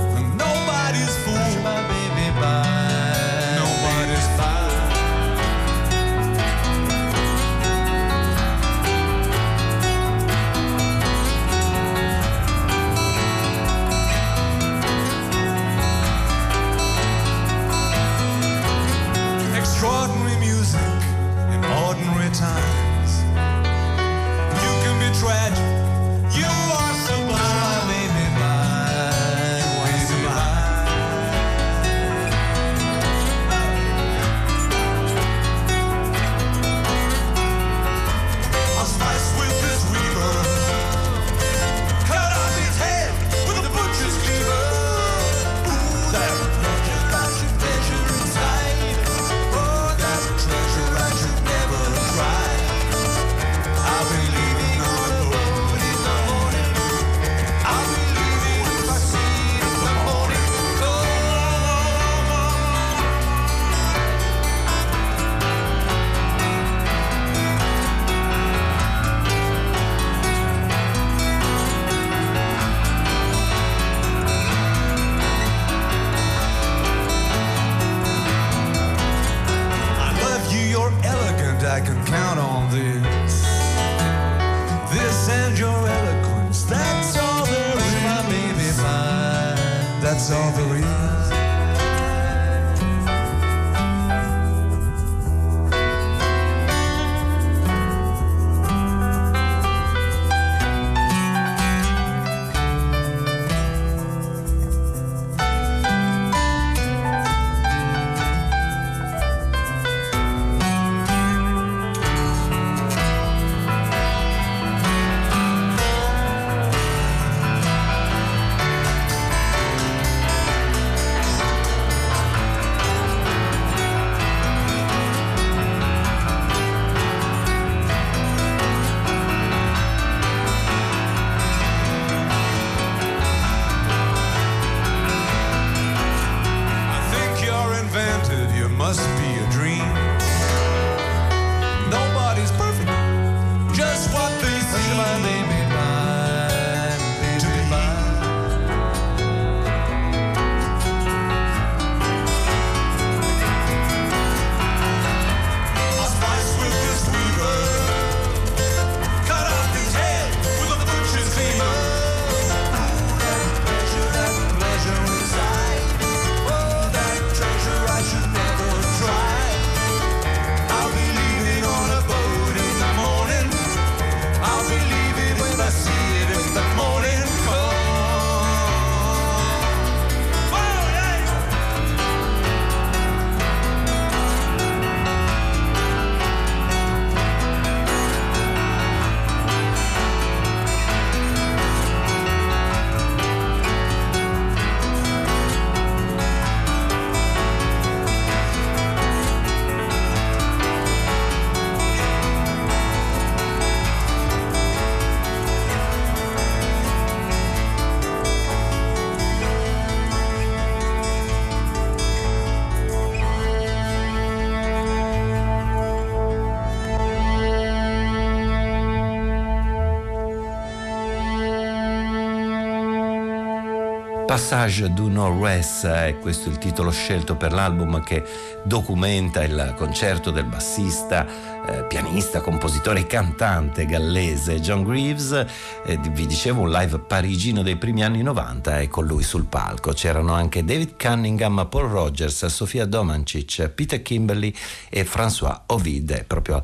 Passage 224.33 224.91
du 224.91 225.09
Nord-Ouest 225.09 225.85
è 225.85 226.17
questo 226.19 226.49
il 226.49 226.57
titolo 226.57 226.89
scelto 226.89 227.35
per 227.35 227.53
l'album 227.53 228.01
che 228.01 228.23
documenta 228.63 229.43
il 229.43 229.75
concerto 229.77 230.31
del 230.31 230.45
bassista, 230.45 231.27
eh, 231.67 231.83
pianista, 231.83 232.41
compositore 232.41 233.01
e 233.01 233.05
cantante 233.05 233.85
gallese 233.85 234.59
John 234.59 234.83
Greaves. 234.83 235.45
Eh, 235.85 235.99
vi 236.09 236.25
dicevo 236.25 236.61
un 236.61 236.71
live 236.71 236.97
parigino 236.97 237.61
dei 237.61 237.75
primi 237.75 238.03
anni 238.03 238.23
90 238.23 238.79
e 238.79 238.87
con 238.87 239.05
lui 239.05 239.21
sul 239.21 239.45
palco 239.45 239.91
c'erano 239.91 240.33
anche 240.33 240.65
David 240.65 240.95
Cunningham, 240.99 241.67
Paul 241.69 241.89
Rogers, 241.89 242.47
Sofia 242.47 242.87
Domancic, 242.87 243.69
Peter 243.69 244.01
Kimberly 244.01 244.51
e 244.89 245.05
François 245.05 245.61
Ovid, 245.67 246.23
proprio 246.25 246.59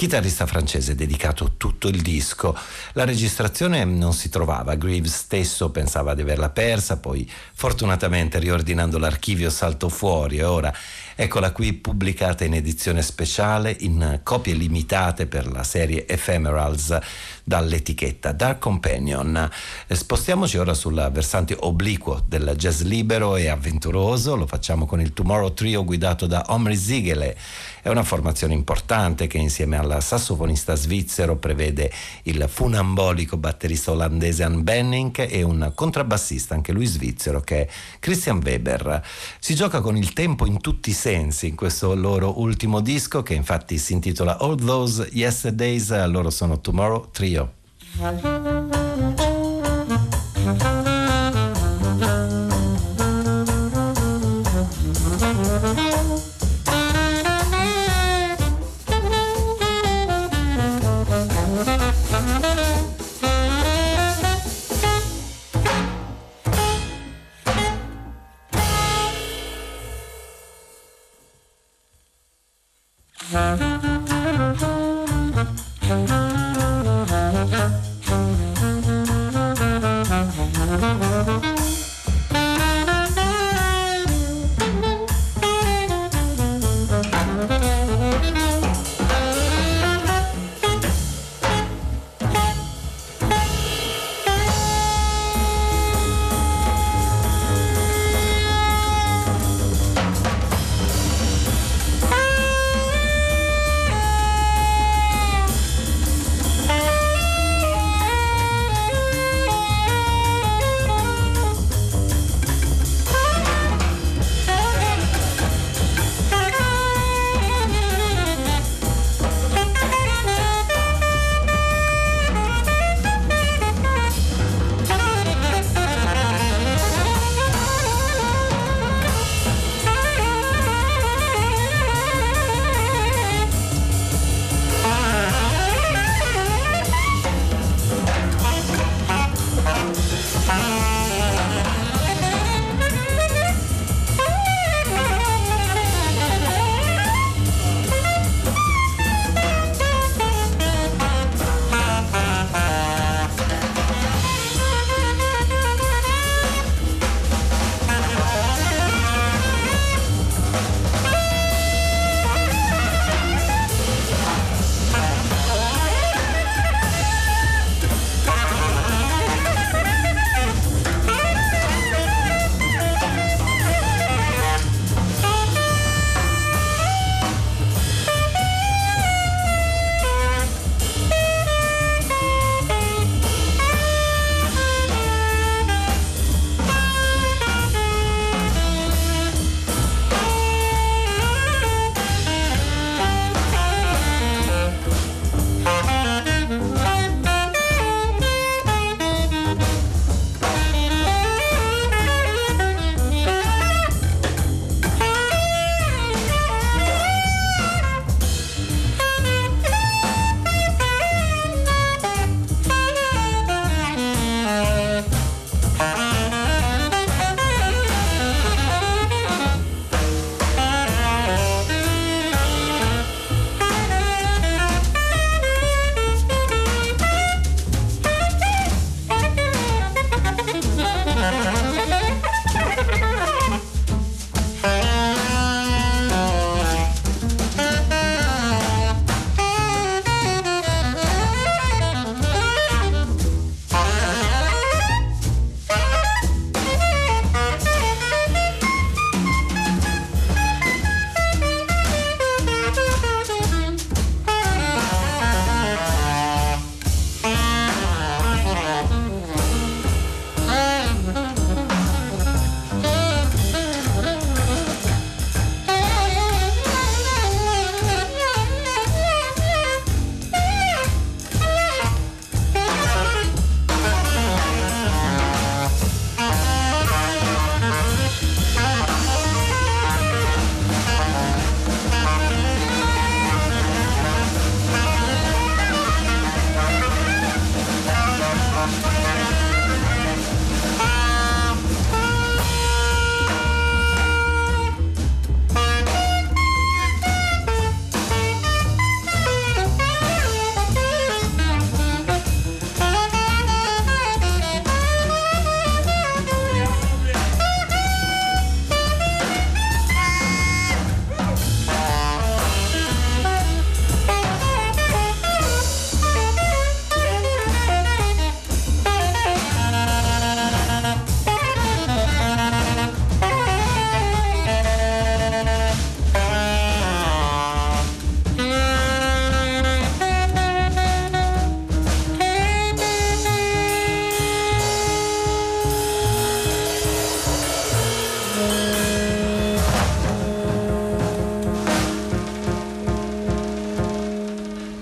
chitarrista 0.00 0.46
francese 0.46 0.94
dedicato 0.94 1.56
tutto 1.58 1.88
il 1.88 2.00
disco. 2.00 2.56
La 2.94 3.04
registrazione 3.04 3.84
non 3.84 4.14
si 4.14 4.30
trovava, 4.30 4.74
Greaves 4.76 5.14
stesso 5.14 5.68
pensava 5.68 6.14
di 6.14 6.22
averla 6.22 6.48
persa, 6.48 6.96
poi 6.96 7.30
fortunatamente 7.52 8.38
riordinando 8.38 8.96
l'archivio 8.96 9.50
saltò 9.50 9.88
fuori 9.88 10.38
e 10.38 10.44
ora 10.44 10.74
eccola 11.14 11.52
qui 11.52 11.74
pubblicata 11.74 12.44
in 12.44 12.54
edizione 12.54 13.02
speciale 13.02 13.76
in 13.80 14.20
copie 14.22 14.54
limitate 14.54 15.26
per 15.26 15.46
la 15.46 15.64
serie 15.64 16.08
Ephemerals 16.08 16.98
dall'etichetta 17.44 18.32
Dark 18.32 18.58
Companion. 18.58 19.50
Eh, 19.86 19.94
Spostiamoci 19.94 20.56
ora 20.56 20.72
sul 20.72 21.10
versante 21.12 21.54
obliquo 21.60 22.22
del 22.26 22.54
jazz 22.56 22.80
libero 22.80 23.36
e 23.36 23.48
avventuroso, 23.48 24.34
lo 24.34 24.46
facciamo 24.46 24.86
con 24.86 25.02
il 25.02 25.12
Tomorrow 25.12 25.52
Trio 25.52 25.84
guidato 25.84 26.24
da 26.24 26.46
Omri 26.48 26.76
Ziegele. 26.76 27.36
È 27.82 27.88
una 27.88 28.02
formazione 28.02 28.54
importante 28.54 29.26
che 29.26 29.38
insieme 29.38 29.78
al 29.78 30.02
sassofonista 30.02 30.74
svizzero 30.74 31.36
prevede 31.36 31.90
il 32.24 32.44
funambolico 32.48 33.36
batterista 33.36 33.92
olandese 33.92 34.42
Ann 34.42 34.62
Benning 34.62 35.26
e 35.28 35.42
un 35.42 35.72
contrabbassista, 35.74 36.54
anche 36.54 36.72
lui 36.72 36.86
svizzero, 36.86 37.40
che 37.40 37.62
è 37.62 37.68
Christian 37.98 38.40
Weber. 38.42 39.02
Si 39.38 39.54
gioca 39.54 39.80
con 39.80 39.96
il 39.96 40.12
tempo 40.12 40.46
in 40.46 40.60
tutti 40.60 40.90
i 40.90 40.94
sensi 40.94 41.48
in 41.48 41.54
questo 41.54 41.94
loro 41.94 42.40
ultimo 42.40 42.80
disco 42.80 43.22
che 43.22 43.34
infatti 43.34 43.78
si 43.78 43.94
intitola 43.94 44.38
All 44.38 44.62
Those 44.62 45.08
Yesterdays, 45.12 46.06
loro 46.06 46.30
sono 46.30 46.60
Tomorrow 46.60 47.10
Trio. 47.10 47.52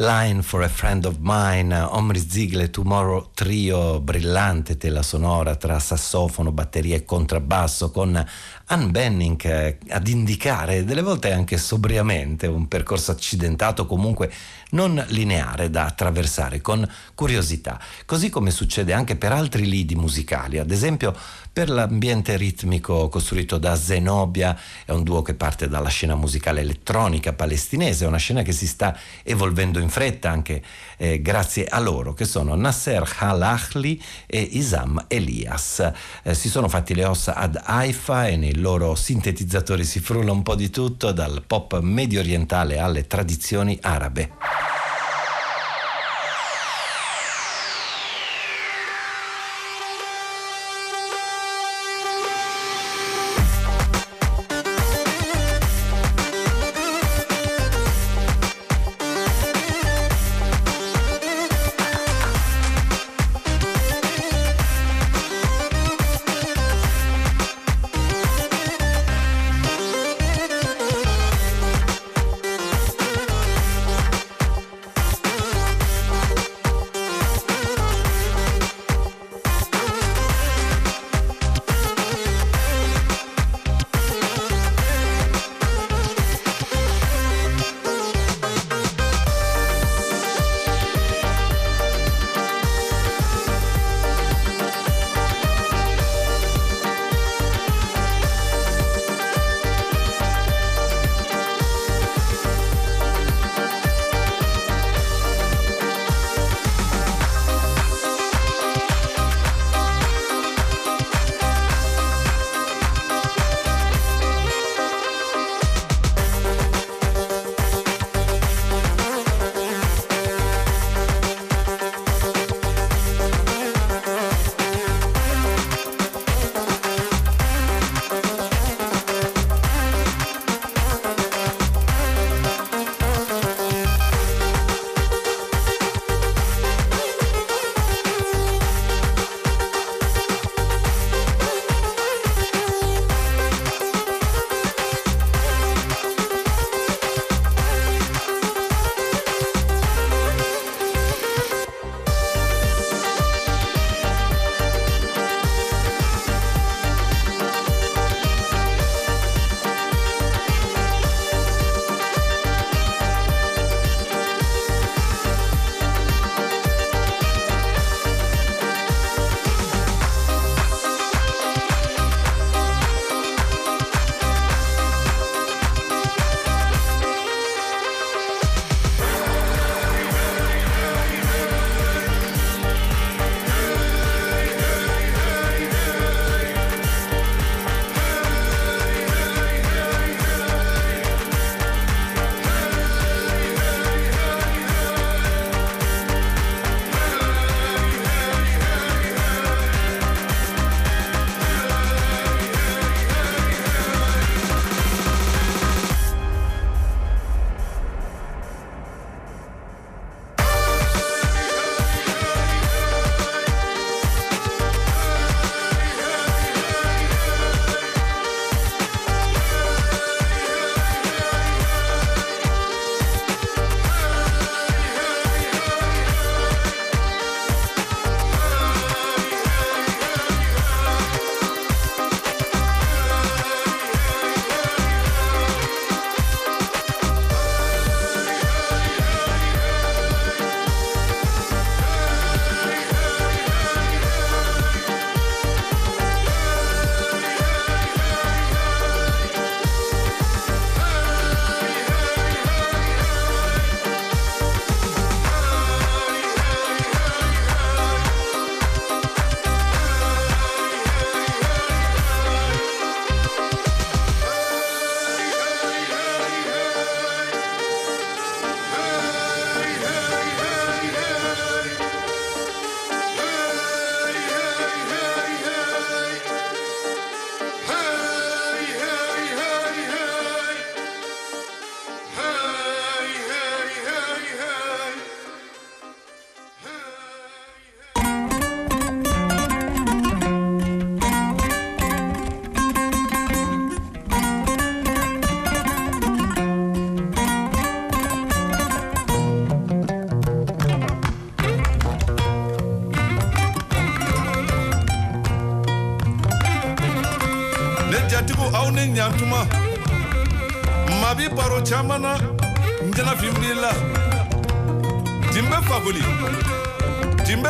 Line 0.08 0.40
for 0.40 0.62
a 0.62 0.68
Friend 0.68 1.04
of 1.04 1.16
Mine, 1.20 1.78
Omri 1.78 2.26
Ziegler 2.26 2.70
Tomorrow 2.70 3.28
Trio, 3.34 4.00
brillante 4.00 4.78
tela 4.78 5.02
sonora 5.02 5.54
tra 5.56 5.78
sassofono, 5.78 6.50
batteria 6.50 6.96
e 6.96 7.04
contrabbasso 7.04 7.90
con 7.90 8.26
Anne 8.64 8.90
Benning 8.90 9.44
eh, 9.44 9.78
ad 9.90 10.08
indicare, 10.08 10.84
delle 10.84 11.02
volte 11.02 11.32
anche 11.32 11.58
sobriamente, 11.58 12.46
un 12.46 12.68
percorso 12.68 13.10
accidentato, 13.10 13.84
comunque 13.84 14.32
non 14.70 15.04
lineare 15.08 15.68
da 15.68 15.84
attraversare 15.84 16.62
con 16.62 16.90
curiosità, 17.14 17.78
così 18.06 18.30
come 18.30 18.50
succede 18.50 18.94
anche 18.94 19.16
per 19.16 19.32
altri 19.32 19.68
lidi 19.68 19.94
musicali, 19.94 20.58
ad 20.58 20.70
esempio 20.70 21.14
per 21.58 21.70
l'ambiente 21.70 22.36
ritmico 22.36 23.08
costruito 23.08 23.58
da 23.58 23.74
Zenobia, 23.74 24.56
è 24.84 24.92
un 24.92 25.02
duo 25.02 25.22
che 25.22 25.34
parte 25.34 25.66
dalla 25.66 25.88
scena 25.88 26.14
musicale 26.14 26.60
elettronica 26.60 27.32
palestinese, 27.32 28.06
una 28.06 28.16
scena 28.16 28.42
che 28.42 28.52
si 28.52 28.68
sta 28.68 28.96
evolvendo 29.24 29.80
in 29.80 29.88
fretta 29.88 30.30
anche 30.30 30.62
eh, 30.96 31.20
grazie 31.20 31.66
a 31.66 31.80
loro, 31.80 32.14
che 32.14 32.26
sono 32.26 32.54
Nasser 32.54 33.02
Halachli 33.18 34.00
e 34.26 34.38
Isam 34.40 35.06
Elias. 35.08 35.90
Eh, 36.22 36.32
si 36.32 36.48
sono 36.48 36.68
fatti 36.68 36.94
le 36.94 37.04
ossa 37.04 37.34
ad 37.34 37.60
Haifa 37.60 38.28
e 38.28 38.36
nei 38.36 38.54
loro 38.54 38.94
sintetizzatori 38.94 39.82
si 39.82 39.98
frulla 39.98 40.30
un 40.30 40.44
po' 40.44 40.54
di 40.54 40.70
tutto, 40.70 41.10
dal 41.10 41.42
pop 41.44 41.80
medio 41.80 42.20
orientale 42.20 42.78
alle 42.78 43.08
tradizioni 43.08 43.76
arabe. 43.82 44.77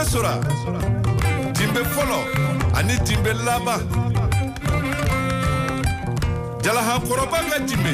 Sora 0.09 0.33
tinbɛ 1.57 1.81
fɔlɔ 1.95 2.19
ani 2.79 2.95
tinbɛ 3.07 3.33
laban 3.45 3.81
jalahankɔrɔba 6.63 7.39
ka 7.51 7.57
tinbɛ 7.69 7.93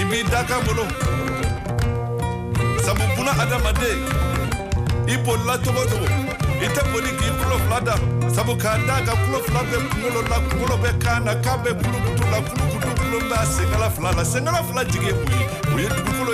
i 0.00 0.04
b'i 0.04 0.22
da 0.30 0.42
kan 0.44 0.60
bolo. 0.66 0.84
Sabu 2.84 3.04
buna 3.16 3.32
adamaden 3.42 3.98
i 5.06 5.16
bolila 5.24 5.58
cogo 5.64 5.82
cogo 5.90 6.06
i 6.64 6.66
tɛ 6.74 6.82
boli 6.92 7.10
k'i 7.18 7.30
kulo 7.38 7.56
fila 7.62 7.80
da 7.80 7.94
sabu 8.34 8.56
k'a 8.56 8.78
da 8.86 9.04
ka 9.06 9.12
kulo 9.22 9.38
fila 9.44 9.60
bɛ 9.68 9.76
kunkolo 9.88 10.20
la 10.30 10.36
kunkolo 10.46 10.76
bɛ 10.82 10.90
kan 11.02 11.24
na 11.24 11.34
k'a 11.34 11.58
bɛ 11.62 11.70
kulukutu 11.78 12.24
la 12.32 12.38
kulukutu 12.46 12.88
kulo 12.98 13.18
bɛ 13.28 13.36
a 13.42 13.46
senkala 13.46 13.90
fila 13.90 14.10
la 14.16 14.24
senkala 14.24 14.62
fila 14.64 14.84
jigi 14.84 15.06
ye 15.06 15.12
mun 15.12 15.38
ye 15.38 15.46
o 15.74 15.78
ye 15.78 15.88
dugukolo 15.88 16.31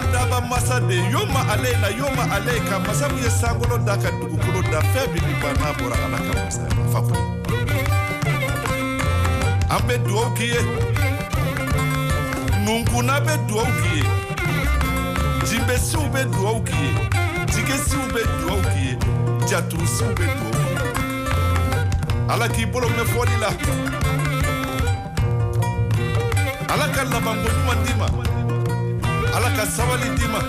y'an 0.00 0.12
daba 0.12 0.40
masa 0.40 0.80
de 0.80 0.94
yo 1.10 1.26
ma 1.26 1.40
ale 1.52 1.72
la 1.80 1.90
yo 1.90 2.06
ma 2.16 2.22
ale 2.34 2.60
ka 2.68 2.78
masa 2.78 3.08
min 3.08 3.22
ye 3.24 3.30
sankolo 3.30 3.78
da 3.78 3.96
ka 3.96 4.10
dugukolo 4.10 4.62
da 4.70 4.80
fɛn 4.80 5.06
bɛ 5.12 5.20
ni 5.26 5.34
ban 5.42 5.54
n'a 5.60 5.72
bɔra 5.78 5.96
ala 6.04 6.18
ka 6.18 6.32
masaya 6.44 6.68
ma 6.76 6.84
fa 6.92 7.00
kɔnɔ 7.00 7.22
an 9.70 9.80
bɛ 9.86 9.98
dugawu 10.04 10.34
k'i 10.34 10.46
ye. 10.46 10.60
Nunkuna 12.64 13.20
bɛ 13.20 13.34
dugawu 13.46 13.72
k'i 13.80 13.96
ye. 13.98 14.04
Jinbɛsiw 15.46 16.04
bɛ 16.12 16.24
dugawu 16.32 16.60
k'i 16.64 16.76
ye. 16.84 16.92
Jigesiw 17.52 18.04
bɛ 18.14 18.22
dugawu 18.38 18.62
k'i 18.62 18.82
ye. 18.86 18.94
Jaturusiw 19.48 20.10
bɛ 20.18 20.24
dugawu 20.34 20.52
k'i 20.58 20.70
ye. 20.70 21.24
Ala 22.28 22.48
k'i 22.48 22.66
bolo 22.66 22.88
mɛn 22.88 23.06
fɔli 23.12 23.36
la. 23.40 23.50
Ala 26.72 26.86
ka 26.94 27.04
labanko 27.04 27.48
ɲuman 27.48 27.78
d'i 27.84 27.94
ma 27.94 28.29
sabali 29.70 30.08
d'i 30.18 30.26
ma 30.34 30.40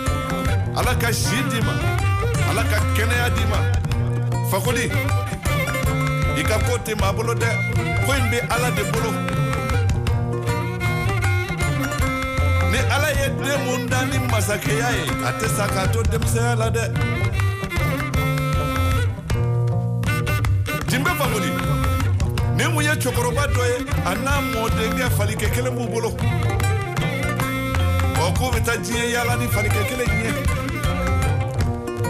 ala 0.79 0.93
ka 1.01 1.11
si 1.13 1.37
d'i 1.49 1.61
ma 1.61 1.73
ala 2.49 2.63
ka 2.71 2.77
kɛnɛya 2.95 3.27
d'i 3.35 3.45
ma 3.51 3.59
fakoli 4.49 4.85
i 6.39 6.43
ka 6.49 6.57
ko 6.65 6.73
tɛ 6.85 6.93
maa 7.01 7.13
bolo 7.13 7.33
dɛ 7.33 7.49
ko 8.05 8.11
in 8.19 8.25
bɛ 8.31 8.39
ala 8.53 8.69
de 8.77 8.83
bolo. 8.91 9.11
Ni 12.71 12.79
ala 12.95 13.09
ye 13.19 13.27
den 13.43 13.57
mun 13.65 13.81
da 13.91 13.99
ni 14.09 14.17
masakɛya 14.31 14.89
ye 14.97 15.03
a 15.27 15.31
tɛ 15.39 15.47
sa 15.55 15.65
k'a 15.73 15.87
to 15.93 15.99
denmisɛnya 16.11 16.55
la 16.61 16.67
dɛ 16.75 16.83
jinbɛ 20.89 21.11
fakoli 21.19 21.49
ni 22.57 22.63
mun 22.73 22.83
ye 22.83 22.93
cɛkɔrɔba 23.01 23.43
dɔ 23.53 23.63
ye 23.71 23.77
a 24.09 24.11
n'a 24.23 24.33
mɔdenkɛ 24.51 25.05
falikɛ 25.17 25.47
kelen 25.53 25.75
b'u 25.75 25.87
bolo 25.93 26.09
k'u 28.41 28.49
bɛ 28.49 28.59
taa 28.65 28.77
diɲɛ 28.83 29.05
yaala 29.13 29.35
ni 29.37 29.45
falikɛ 29.53 29.81
kelen 29.89 30.09
ɲɛ 30.21 30.31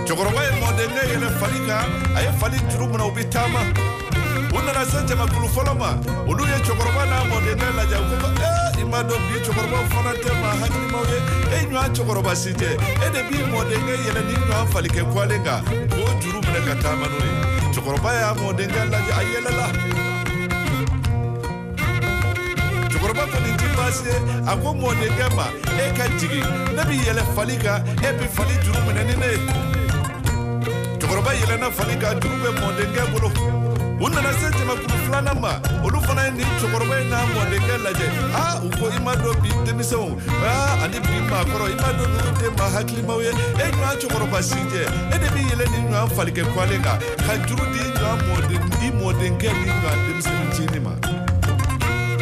cɛkɔrɔba 0.08 0.42
ye 0.48 0.52
mɔdenkɛ 0.62 1.02
yɛlɛ 1.12 1.30
fali 1.40 1.60
kan 1.68 1.84
a 2.16 2.20
ye 2.26 2.32
fali 2.40 2.58
juru 2.72 2.86
minɛ 2.92 3.04
u 3.10 3.12
bɛ 3.16 3.24
taama 3.34 3.62
u 4.56 4.60
nana 4.66 4.84
se 4.92 5.00
jamakulu 5.08 5.48
fɔlɔ 5.56 5.74
ma 5.82 5.90
olu 6.30 6.44
ye 6.52 6.58
cɛkɔrɔba 6.66 7.04
n'a 7.10 7.18
mɔdenkɛ 7.32 7.68
lajɛ 7.78 7.98
u 8.00 8.16
ko 8.22 8.28
ee 8.48 8.82
i 8.82 8.84
m'a 8.92 9.00
dɔn 9.08 9.22
bi 9.28 9.36
cɛkɔrɔbaw 9.46 9.84
fana 9.92 10.12
tɛ 10.24 10.32
maa 10.42 10.56
hakilimaw 10.62 11.04
ye 11.12 11.18
e 11.56 11.58
ɲɔgɔn 11.68 11.92
cɛkɔrɔba 11.96 12.34
si 12.42 12.52
tɛ 12.62 12.70
e 13.06 13.08
de 13.14 13.22
b'i 13.28 13.44
mɔdenkɛ 13.52 13.94
yɛlɛ 14.06 14.22
ni 14.28 14.34
ɲɔgɔn 14.40 14.68
falikɛ 14.72 15.02
kuwalen 15.12 15.44
kan 15.44 15.60
k'o 15.92 16.12
juru 16.22 16.40
minɛ 16.48 16.60
ka 16.68 16.76
taama 16.84 17.06
n'o 17.12 17.20
ye 17.28 17.34
cɛkɔrɔba 17.76 18.10
y'a 18.20 18.32
mɔdenkɛ 18.40 18.82
lajɛ 18.94 19.12
a 19.20 19.22
yɛlɛla 19.32 19.68
cɛkɔrɔba 22.92 23.24
kɔni 23.32 23.52
ti 23.60 23.68
baasi 23.76 24.04
ye 24.08 24.16
a 24.48 24.54
ko 24.56 24.70
mɔdenkɛ 24.80 25.28
ma 25.36 25.61
e 25.80 25.92
ka 25.98 26.06
jigin 26.20 26.46
ne 26.76 26.82
bi 26.88 26.96
yɛlɛ 27.06 27.24
fali 27.36 27.58
kan 27.58 27.84
e 28.04 28.10
bi 28.18 28.26
fali 28.36 28.56
juru 28.64 28.80
minɛ 28.88 29.04
ni 29.08 29.16
ne 29.22 29.28
ye 29.34 29.40
cɛkɔrɔba 31.00 31.32
yɛlɛnna 31.40 31.72
fali 31.72 31.96
kan 32.02 32.20
juru 32.20 32.36
bɛ 32.44 32.50
mɔdenkɛ 32.60 33.04
bolo 33.12 33.30
u 34.02 34.10
nana 34.10 34.32
se 34.34 34.48
jamakulu 34.58 34.98
filanan 35.06 35.40
ma 35.40 35.52
olu 35.86 36.00
fana 36.02 36.26
ye 36.26 36.32
nin 36.32 36.52
cɛkɔrɔba 36.60 36.96
in 37.02 37.10
n'a 37.10 37.18
mɔdenkɛ 37.34 37.76
lajɛ 37.86 38.08
a 38.34 38.44
u 38.66 38.70
ko 38.78 38.86
i 38.90 39.00
ma 39.00 39.14
dɔn 39.16 39.36
bi 39.42 39.50
denmisɛnw 39.66 40.18
a 40.44 40.84
ani 40.84 41.00
bi 41.00 41.18
maakɔrɔ 41.30 41.66
i 41.70 41.76
ma 41.82 41.90
dɔn 41.98 42.10
ninnu 42.14 42.32
tɛ 42.40 42.48
maa 42.58 42.70
hakilimaw 42.76 43.20
ye 43.22 43.30
e 43.30 43.66
ɲɔgɔn 43.72 43.96
cɛkɔrɔba 44.02 44.42
si 44.42 44.60
tɛ 44.72 44.82
e 45.14 45.16
de 45.22 45.28
bi 45.34 45.42
yɛlɛ 45.50 45.66
ni 45.72 45.78
ɲɔgɔn 45.90 46.10
falikɛ 46.16 46.44
kwalen 46.54 46.82
kan 46.82 46.98
ka 47.26 47.34
juru 47.46 47.66
di 47.74 47.80
ɲɔgɔn 47.80 48.18
mɔden 48.28 48.62
i 48.86 48.90
mɔdenkɛ 49.00 49.50
ni 49.54 49.70
ɲɔgɔn 49.70 49.98
denmisɛnnin 50.06 50.50
tiɲɛni 50.56 50.80
ma 50.82 50.94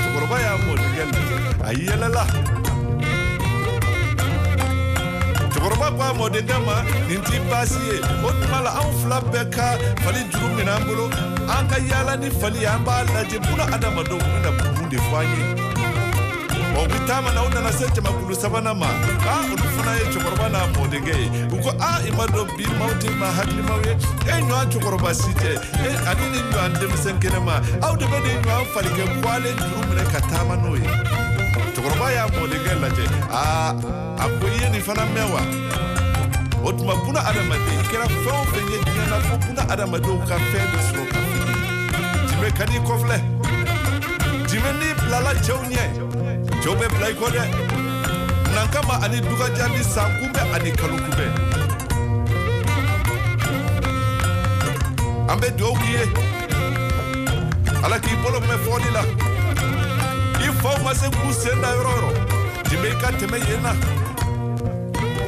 cɛkɔrɔba 0.04 0.36
y'a 0.44 0.54
mɔdenkɛ 0.66 1.04
lajɛ 1.14 1.38
a 1.68 1.70
yɛlɛla 1.74 2.59
cɛkɔrɔba 5.60 5.98
ko 5.98 6.04
a 6.04 6.14
mɔdenkɛ 6.14 6.58
ma 6.66 6.84
nin 7.08 7.22
ti 7.24 7.40
baasi 7.50 7.80
ye 7.88 8.00
o 8.24 8.32
tuma 8.32 8.62
la 8.64 8.72
anw 8.80 8.92
fila 9.02 9.20
bɛɛ 9.22 9.50
ka 9.52 9.78
fali 10.04 10.24
juru 10.32 10.48
minɛ 10.56 10.72
an 10.76 10.84
bolo 10.88 11.06
an 11.52 11.68
ka 11.68 11.78
yaala 11.80 12.18
ni 12.18 12.30
fali 12.30 12.60
ye 12.62 12.66
an 12.66 12.84
b'a 12.86 13.04
lajɛ 13.04 13.40
buna 13.44 13.64
adamadenw 13.76 14.20
bɛna 14.20 14.52
mun 14.80 14.90
de 14.90 14.98
fɔ 14.98 15.20
an 15.20 15.28
ye 15.36 15.44
u 16.80 16.88
bɛ 16.88 16.98
taama 17.08 17.34
na 17.34 17.44
u 17.44 17.50
nana 17.50 17.72
se 17.74 17.86
jamakulu 17.94 18.36
sabanan 18.36 18.78
ma. 18.78 18.88
A 18.88 19.44
olu 19.52 19.68
fana 19.76 19.92
ye 20.00 20.06
cɛkɔrɔba 20.14 20.48
n'a 20.50 20.60
mɔdenkɛ 20.74 21.14
ye 21.20 21.28
u 21.52 21.62
ko 21.62 21.72
a 21.80 22.00
i 22.08 22.12
ma 22.16 22.26
dɔn 22.26 22.48
bi 22.56 22.64
maaw 22.80 22.94
tɛ 23.02 23.10
maa 23.20 23.32
hakilimaw 23.38 23.80
ye 23.86 23.92
e 23.92 24.42
ɲɔgɔn 24.48 24.66
cɛkɔrɔba 24.72 25.14
si 25.14 25.32
tɛ 25.42 25.52
e 25.84 25.90
ani 26.08 26.26
ni 26.32 26.40
ɲɔgɔn 26.40 26.80
denmisɛn 26.80 27.20
kɛnɛ 27.20 27.40
ma 27.44 27.56
aw 27.84 27.96
de 27.98 28.06
bɛ 28.06 28.18
nin 28.24 28.42
ɲɔgɔn 28.44 28.66
falikɛ 28.74 29.04
bɔlen 29.22 29.58
juru 29.60 29.82
minɛ 29.90 30.04
ka 30.12 30.20
taama 30.30 30.56
n'o 30.56 30.76
ye 30.76 31.19
cɛkɔrɔba 31.90 32.12
y'a 32.14 32.26
mɔdenkɛ 32.28 32.74
lajɛ 32.82 33.06
aa 33.32 33.74
a 34.20 34.26
ko 34.40 34.48
i 34.48 34.62
ye 34.62 34.70
nin 34.70 34.82
fana 34.82 35.06
mɛn 35.06 35.32
wa 35.34 35.42
o 36.64 36.72
tuma 36.72 36.94
buna 37.06 37.20
adamaden 37.20 37.82
kɛra 37.90 38.06
fɛn 38.08 38.34
o 38.34 38.46
fɛn 38.52 38.66
ye 38.72 38.78
diɲɛ 38.86 39.10
na 39.10 39.18
fo 39.28 39.38
buna 39.38 39.62
adamadenw 39.74 40.20
ka 40.28 40.36
fɛn 40.36 40.66
dɔ 40.72 40.80
sɔrɔ 40.88 41.04
ka 41.12 41.20
fili 41.30 41.54
jimɛ 42.28 42.50
ka 42.58 42.66
n'i 42.66 42.80
kɔfilɛ 42.88 43.18
jimɛ 44.50 44.70
n'i 44.80 44.94
bilala 45.00 45.32
cɛw 45.46 45.60
ɲɛ 45.70 45.86
cɛw 46.62 46.74
bɛ 46.80 46.86
bila 46.94 47.08
i 47.10 47.14
kɔ 47.14 47.28
dɛ 47.36 47.44
nan 48.56 48.68
kama 48.72 48.94
ani 49.04 49.22
dugaja 49.22 49.68
ni 49.70 49.84
san 49.84 50.10
kunbɛ 50.20 50.42
ani 50.56 50.72
kalo 50.72 50.96
kunbɛ 51.04 51.26
an 55.30 55.38
bɛ 55.40 55.48
dugawu 55.58 55.76
k'i 55.82 55.92
ye 55.98 56.04
ala 57.84 57.98
k'i 58.00 58.16
bolo 58.22 58.40
mɛn 58.40 58.60
fɔli 58.66 58.92
la 58.94 59.29
i 60.60 60.62
faw 60.62 60.84
ma 60.84 60.94
se 60.94 61.08
k'u 61.10 61.32
sen 61.32 61.62
da 61.62 61.70
yɔrɔ 61.72 61.92
yɔrɔ 61.96 62.12
jimɛ 62.70 62.88
i 62.92 62.96
ka 63.02 63.10
tɛmɛ 63.20 63.38
yen 63.48 63.62
na 63.64 63.72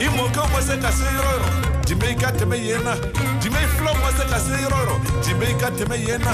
i 0.04 0.08
mɔkɛw 0.16 0.48
ma 0.52 0.60
se 0.62 0.76
ka 0.78 0.92
se 0.92 1.08
yɔrɔ 1.16 1.32
yɔrɔ 1.36 1.50
jimɛ 1.88 2.06
i 2.12 2.16
ka 2.16 2.32
tɛmɛ 2.32 2.58
yen 2.68 2.84
na 2.84 2.94
jimɛ 3.40 3.60
i 3.64 3.68
filaw 3.74 3.96
ma 4.02 4.10
se 4.18 4.24
ka 4.28 4.38
se 4.40 4.54
yɔrɔ 4.64 4.80
yɔrɔ 4.82 4.96
jimɛ 5.24 5.46
i 5.48 5.56
ka 5.60 5.70
tɛmɛ 5.72 5.96
yen 6.08 6.22
na 6.22 6.34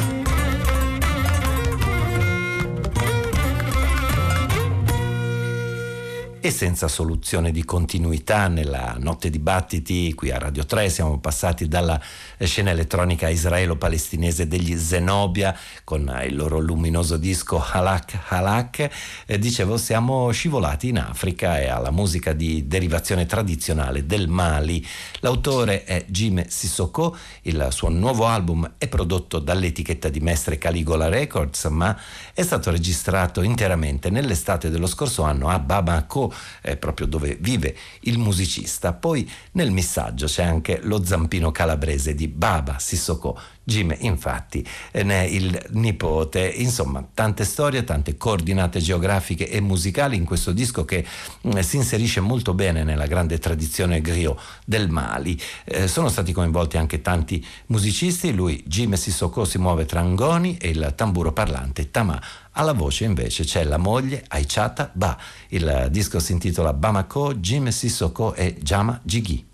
e 6.48 6.50
senza 6.50 6.88
soluzione 6.88 7.52
di 7.52 7.66
continuità 7.66 8.48
nella 8.48 8.96
notte 9.00 9.30
dibattiti 9.30 10.14
qui 10.16 10.32
a 10.32 10.40
Radio 10.40 10.64
3 10.64 10.90
siamo 10.90 11.18
passati 11.20 11.68
dalla 11.68 12.02
scena 12.46 12.70
elettronica 12.70 13.30
israelo-palestinese 13.30 14.48
degli 14.48 14.78
Zenobia 14.78 15.58
con 15.84 16.16
il 16.24 16.36
loro 16.36 16.60
luminoso 16.60 17.18
disco 17.18 17.60
Halak 17.60 18.26
Halak. 18.28 18.90
Eh, 19.26 19.40
dicevo 19.40 19.78
siamo 19.78 20.30
scivolati 20.30 20.90
in 20.90 21.00
Africa 21.00 21.60
e 21.60 21.68
alla 21.68 21.90
musica 21.90 22.34
di 22.34 22.68
derivazione 22.68 23.26
tradizionale 23.26 24.06
del 24.06 24.28
Mali. 24.28 24.86
L'autore 25.22 25.84
è 25.84 26.06
Jime 26.08 26.46
Sissoko. 26.48 27.18
Il 27.42 27.68
suo 27.72 27.90
nuovo 27.90 28.28
album 28.28 28.74
è 28.78 28.88
prodotto 28.88 29.40
dall'etichetta 29.40 30.10
di 30.10 30.20
Mestre 30.20 30.60
Caligola 30.60 31.08
Records 31.08 31.66
ma 31.66 31.98
è 32.34 32.44
stato 32.44 32.70
registrato 32.70 33.42
interamente 33.42 34.10
nell'estate 34.12 34.70
dello 34.70 34.88
scorso 34.88 35.24
anno 35.24 35.50
a 35.50 35.58
Bamako 35.58 36.32
eh, 36.62 36.78
proprio 36.78 37.08
dove 37.08 37.38
vive 37.40 37.76
il 38.02 38.20
musicista. 38.20 38.94
Poi 38.94 39.30
nel 39.54 39.72
missaggio 39.72 40.28
c'è 40.28 40.44
anche 40.44 40.80
lo 40.84 41.04
zampino 41.04 41.52
calabrese 41.52 42.14
di 42.14 42.27
Baba 42.28 42.80
Sissoko. 42.80 43.40
Jim 43.68 43.94
infatti 44.00 44.66
eh, 44.92 45.04
ne 45.04 45.26
è 45.26 45.28
il 45.28 45.62
nipote, 45.72 46.48
insomma 46.48 47.06
tante 47.14 47.44
storie, 47.44 47.84
tante 47.84 48.16
coordinate 48.16 48.80
geografiche 48.80 49.50
e 49.50 49.60
musicali 49.60 50.16
in 50.16 50.24
questo 50.24 50.54
disco 50.54 50.86
che 50.86 51.06
eh, 51.42 51.64
si 51.64 51.76
inserisce 51.76 52.22
molto 52.22 52.54
bene 52.54 52.86
nella 52.86 53.08
grande 53.08 53.40
tradizione 53.40 54.00
griot 54.00 54.40
del 54.64 54.90
Mali. 54.90 55.38
Eh, 55.66 55.90
sono 55.90 56.08
stati 56.08 56.32
coinvolti 56.32 56.78
anche 56.78 57.02
tanti 57.02 57.46
musicisti, 57.66 58.34
lui 58.34 58.64
Jim 58.66 58.94
Sissoko 58.94 59.44
si 59.44 59.58
muove 59.58 59.84
tra 59.84 60.00
Angoni 60.00 60.56
e 60.56 60.70
il 60.70 60.94
tamburo 60.96 61.34
parlante 61.34 61.92
Tama. 61.92 62.22
Alla 62.52 62.74
voce 62.74 63.04
invece 63.04 63.44
c'è 63.44 63.66
la 63.66 63.78
moglie 63.78 64.24
Aichata 64.30 64.90
Ba. 64.94 65.18
Il 65.50 65.90
disco 65.92 66.20
si 66.20 66.32
intitola 66.32 66.72
Bamako, 66.72 67.36
Jim 67.36 67.68
Sissoko 67.68 68.34
e 68.34 68.56
Jama 68.62 68.98
Jigi. 69.04 69.46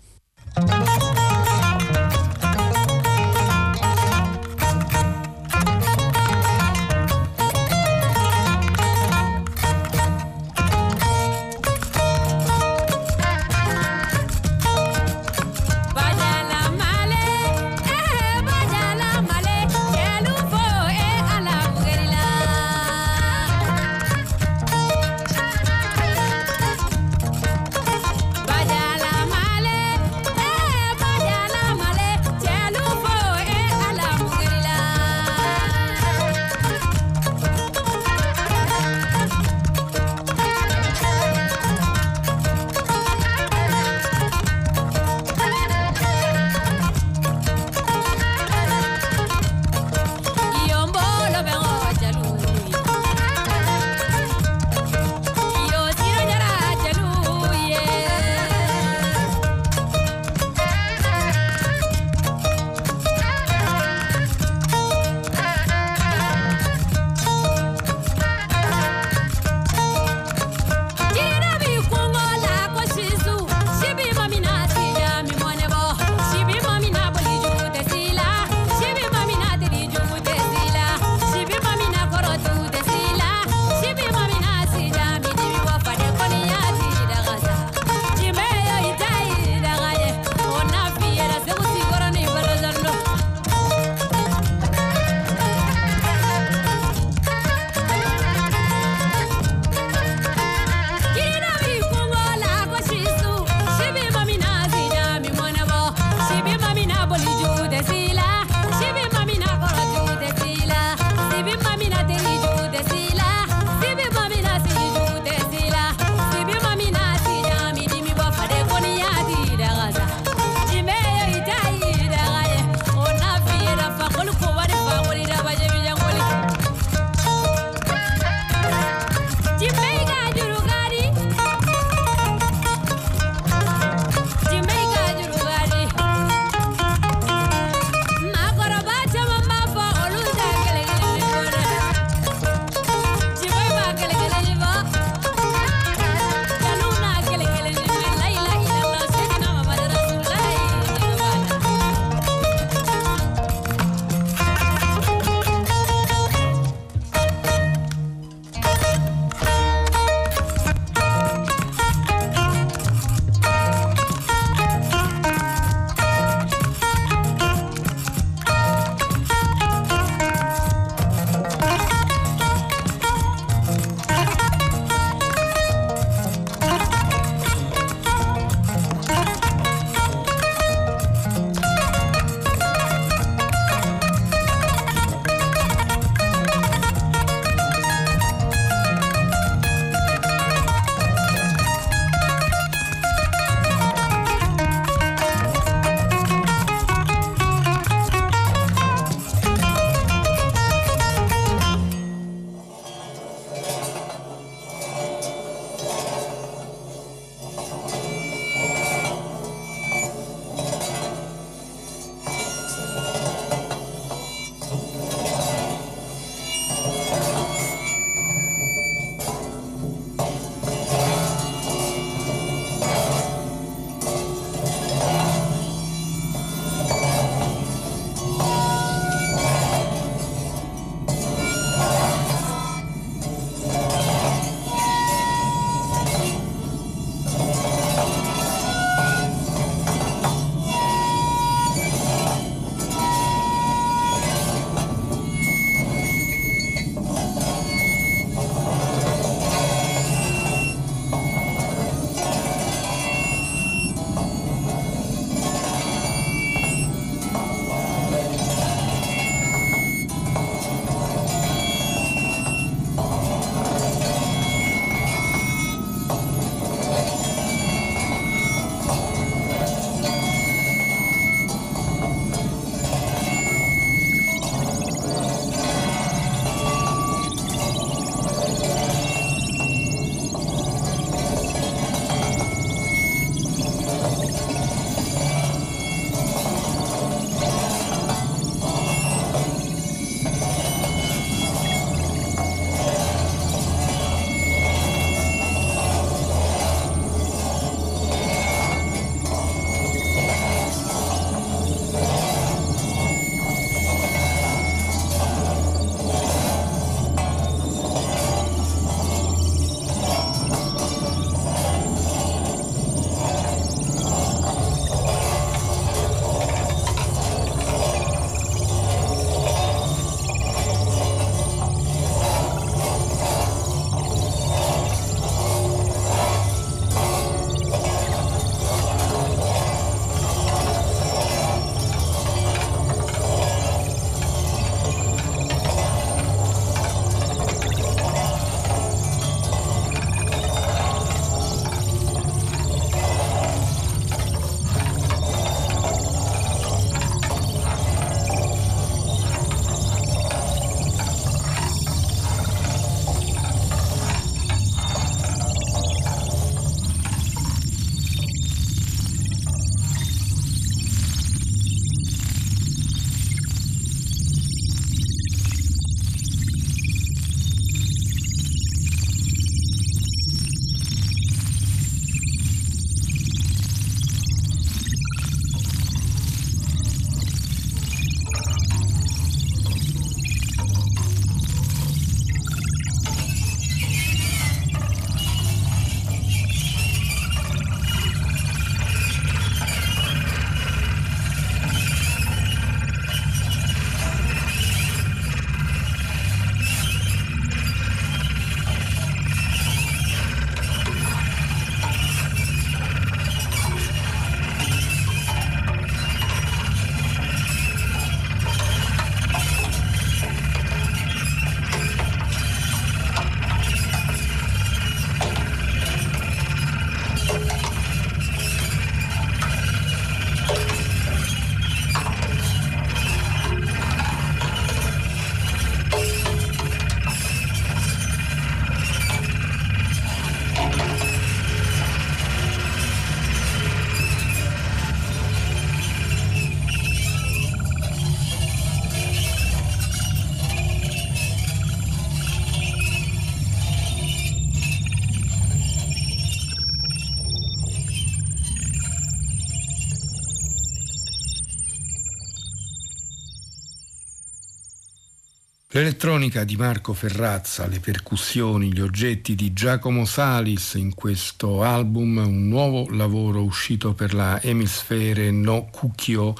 L'elettronica 455.74 456.44
di 456.44 456.54
Marco 456.54 456.92
Ferrazza, 456.92 457.66
le 457.66 457.80
percussioni, 457.80 458.72
gli 458.72 458.80
oggetti 458.80 459.34
di 459.34 459.52
Giacomo 459.52 460.04
Salis 460.04 460.74
in 460.74 460.94
questo 460.94 461.64
album, 461.64 462.18
un 462.18 462.46
nuovo 462.46 462.86
lavoro 462.90 463.42
uscito 463.42 463.92
per 463.92 464.14
la 464.14 464.40
Emisfere 464.40 465.32
No 465.32 465.66
Cucchio 465.72 466.36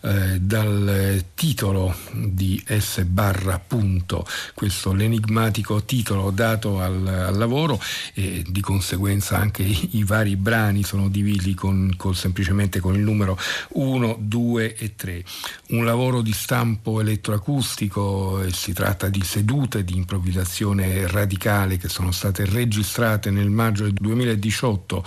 eh, 0.00 0.38
dal 0.40 1.24
titolo 1.34 1.94
di 2.12 2.62
S 2.66 3.02
barra 3.02 3.58
punto, 3.58 4.24
questo 4.54 4.92
l'enigmatico 4.92 5.82
titolo 5.82 6.30
dato 6.30 6.80
al, 6.80 7.06
al 7.06 7.36
lavoro 7.36 7.80
e 8.14 8.44
di 8.46 8.60
conseguenza 8.60 9.38
anche 9.38 9.62
i, 9.62 9.96
i 9.98 10.04
vari 10.04 10.36
brani 10.36 10.84
sono 10.84 11.08
divisi 11.08 11.54
con, 11.54 11.94
con, 11.96 12.14
semplicemente 12.14 12.80
con 12.80 12.94
il 12.94 13.00
numero 13.00 13.38
1, 13.70 14.18
2 14.20 14.76
e 14.76 14.94
3. 14.94 15.24
Un 15.70 15.84
lavoro 15.84 16.22
di 16.22 16.32
stampo 16.32 17.00
elettroacustico 17.00 18.42
e 18.42 18.52
si 18.52 18.72
tratta 18.72 19.08
di 19.08 19.22
sedute 19.22 19.84
di 19.84 19.96
improvvisazione 19.96 21.06
radicale 21.06 21.76
che 21.76 21.88
sono 21.88 22.12
state 22.12 22.44
registrate 22.44 23.30
nel 23.30 23.50
maggio 23.50 23.84
del 23.84 23.94
2018. 23.94 25.04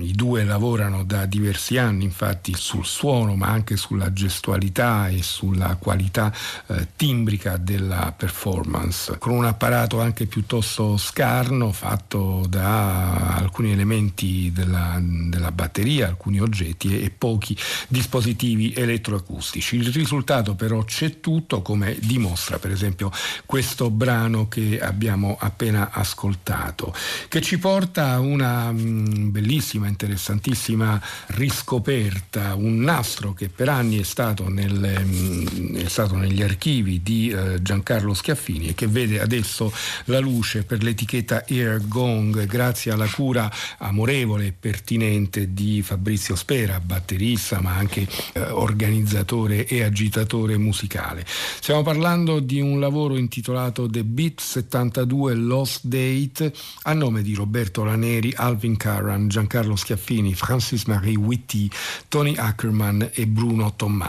I 0.00 0.12
due 0.12 0.44
lavorano 0.44 1.04
da 1.04 1.26
diversi 1.26 1.76
anni 1.78 2.04
infatti 2.04 2.54
sul 2.56 2.84
suono 2.84 3.34
ma 3.36 3.48
anche 3.48 3.76
sulla 3.76 4.12
gestualità 4.22 5.08
e 5.08 5.22
sulla 5.22 5.76
qualità 5.76 6.32
eh, 6.68 6.88
timbrica 6.94 7.56
della 7.56 8.14
performance, 8.16 9.18
con 9.18 9.32
un 9.32 9.44
apparato 9.44 10.00
anche 10.00 10.26
piuttosto 10.26 10.96
scarno 10.96 11.72
fatto 11.72 12.44
da 12.48 13.34
alcuni 13.34 13.72
elementi 13.72 14.52
della, 14.52 15.00
della 15.00 15.50
batteria, 15.50 16.06
alcuni 16.06 16.40
oggetti 16.40 16.96
e, 16.96 17.04
e 17.04 17.10
pochi 17.10 17.56
dispositivi 17.88 18.72
elettroacustici. 18.72 19.76
Il 19.76 19.92
risultato 19.92 20.54
però 20.54 20.84
c'è 20.84 21.18
tutto 21.18 21.62
come 21.62 21.96
dimostra 22.00 22.58
per 22.58 22.70
esempio 22.70 23.10
questo 23.44 23.90
brano 23.90 24.46
che 24.48 24.78
abbiamo 24.80 25.36
appena 25.38 25.90
ascoltato, 25.90 26.94
che 27.28 27.40
ci 27.40 27.58
porta 27.58 28.12
a 28.12 28.20
una 28.20 28.70
mh, 28.70 29.32
bellissima, 29.32 29.88
interessantissima 29.88 31.00
riscoperta, 31.28 32.54
un 32.54 32.78
nastro 32.78 33.32
che 33.32 33.48
per 33.48 33.68
anni 33.68 33.98
è 33.98 34.04
stato, 34.12 34.48
nel, 34.48 34.72
mh, 34.72 35.78
è 35.78 35.88
stato 35.88 36.16
negli 36.16 36.42
archivi 36.42 37.02
di 37.02 37.30
eh, 37.30 37.60
Giancarlo 37.60 38.14
Schiaffini 38.14 38.68
e 38.68 38.74
che 38.74 38.86
vede 38.86 39.20
adesso 39.20 39.72
la 40.04 40.20
luce 40.20 40.64
per 40.64 40.82
l'etichetta 40.82 41.44
Air 41.48 41.86
Gong 41.88 42.46
grazie 42.46 42.92
alla 42.92 43.08
cura 43.08 43.50
amorevole 43.78 44.46
e 44.46 44.52
pertinente 44.52 45.52
di 45.52 45.82
Fabrizio 45.82 46.36
Spera, 46.36 46.80
batterista 46.80 47.60
ma 47.60 47.74
anche 47.74 48.06
eh, 48.34 48.40
organizzatore 48.40 49.66
e 49.66 49.82
agitatore 49.82 50.56
musicale. 50.56 51.24
Stiamo 51.26 51.82
parlando 51.82 52.40
di 52.40 52.60
un 52.60 52.78
lavoro 52.78 52.90
lavoro 52.92 53.16
intitolato 53.16 53.88
The 53.88 54.04
Beat 54.04 54.40
72 54.40 55.34
Lost 55.34 55.86
Date 55.86 56.52
a 56.82 56.92
nome 56.92 57.22
di 57.22 57.34
Roberto 57.34 57.84
Laneri, 57.84 58.32
Alvin 58.36 58.76
Carran, 58.76 59.28
Giancarlo 59.28 59.76
Schiaffini, 59.76 60.34
Francis 60.34 60.84
Marie 60.84 61.16
Witty, 61.16 61.68
Tony 62.08 62.36
Ackerman 62.36 63.10
e 63.12 63.26
Bruno 63.26 63.74
Tommaso. 63.74 64.01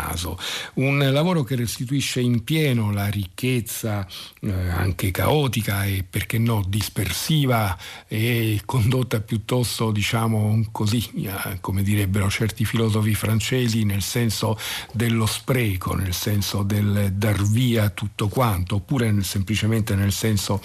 Un 0.75 1.09
lavoro 1.11 1.43
che 1.43 1.55
restituisce 1.55 2.19
in 2.19 2.43
pieno 2.43 2.91
la 2.91 3.07
ricchezza 3.07 4.07
eh, 4.41 4.51
anche 4.51 5.11
caotica 5.11 5.85
e 5.85 6.05
perché 6.07 6.37
no 6.37 6.63
dispersiva 6.67 7.77
e 8.07 8.61
condotta 8.65 9.19
piuttosto 9.21 9.91
diciamo 9.91 10.65
così 10.71 11.09
eh, 11.15 11.59
come 11.61 11.83
direbbero 11.83 12.29
certi 12.29 12.65
filosofi 12.65 13.13
francesi 13.13 13.83
nel 13.83 14.01
senso 14.01 14.57
dello 14.91 15.25
spreco, 15.25 15.93
nel 15.95 16.13
senso 16.13 16.63
del 16.63 17.13
dar 17.13 17.41
via 17.43 17.89
tutto 17.89 18.27
quanto 18.27 18.75
oppure 18.75 19.11
nel, 19.11 19.23
semplicemente 19.23 19.95
nel 19.95 20.11
senso 20.11 20.61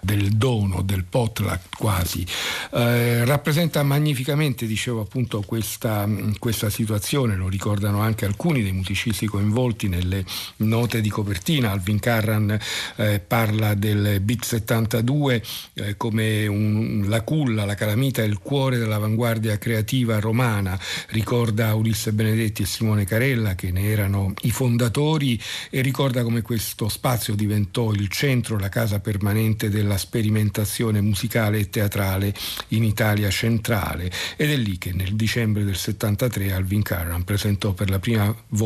del 0.00 0.30
dono, 0.30 0.82
del 0.82 1.04
potluck 1.04 1.76
quasi. 1.76 2.26
Eh, 2.72 3.24
rappresenta 3.24 3.82
magnificamente, 3.82 4.66
dicevo 4.66 5.00
appunto, 5.00 5.42
questa, 5.42 6.08
questa, 6.38 6.70
situazione, 6.70 7.36
lo 7.36 7.48
ricordano 7.48 8.00
anche 8.00 8.24
alcuni 8.24 8.62
dei 8.68 8.72
musicisti 8.72 9.26
coinvolti 9.26 9.88
nelle 9.88 10.24
note 10.58 11.00
di 11.00 11.08
copertina. 11.08 11.70
Alvin 11.70 11.98
Carran 11.98 12.58
eh, 12.96 13.20
parla 13.20 13.74
del 13.74 14.20
Beat 14.20 14.44
72 14.44 15.42
eh, 15.74 15.96
come 15.96 16.46
un, 16.46 17.06
la 17.08 17.22
culla, 17.22 17.64
la 17.64 17.74
calamita, 17.74 18.22
il 18.22 18.38
cuore 18.38 18.78
dell'avanguardia 18.78 19.58
creativa 19.58 20.20
romana. 20.20 20.78
Ricorda 21.08 21.74
Ulisse 21.74 22.12
Benedetti 22.12 22.62
e 22.62 22.66
Simone 22.66 23.04
Carella 23.04 23.54
che 23.54 23.70
ne 23.70 23.84
erano 23.84 24.34
i 24.42 24.50
fondatori 24.50 25.40
e 25.70 25.80
ricorda 25.80 26.22
come 26.22 26.42
questo 26.42 26.88
spazio 26.88 27.34
diventò 27.34 27.92
il 27.92 28.08
centro, 28.08 28.58
la 28.58 28.68
casa 28.68 29.00
permanente 29.00 29.70
della 29.70 29.96
sperimentazione 29.96 31.00
musicale 31.00 31.58
e 31.58 31.70
teatrale 31.70 32.34
in 32.68 32.84
Italia 32.84 33.30
centrale 33.30 34.10
ed 34.36 34.50
è 34.50 34.56
lì 34.56 34.76
che 34.78 34.92
nel 34.92 35.14
dicembre 35.14 35.64
del 35.64 35.76
73 35.76 36.52
Alvin 36.52 36.82
Carran 36.82 37.24
presentò 37.24 37.72
per 37.72 37.88
la 37.88 37.98
prima 37.98 38.34
volta 38.48 38.57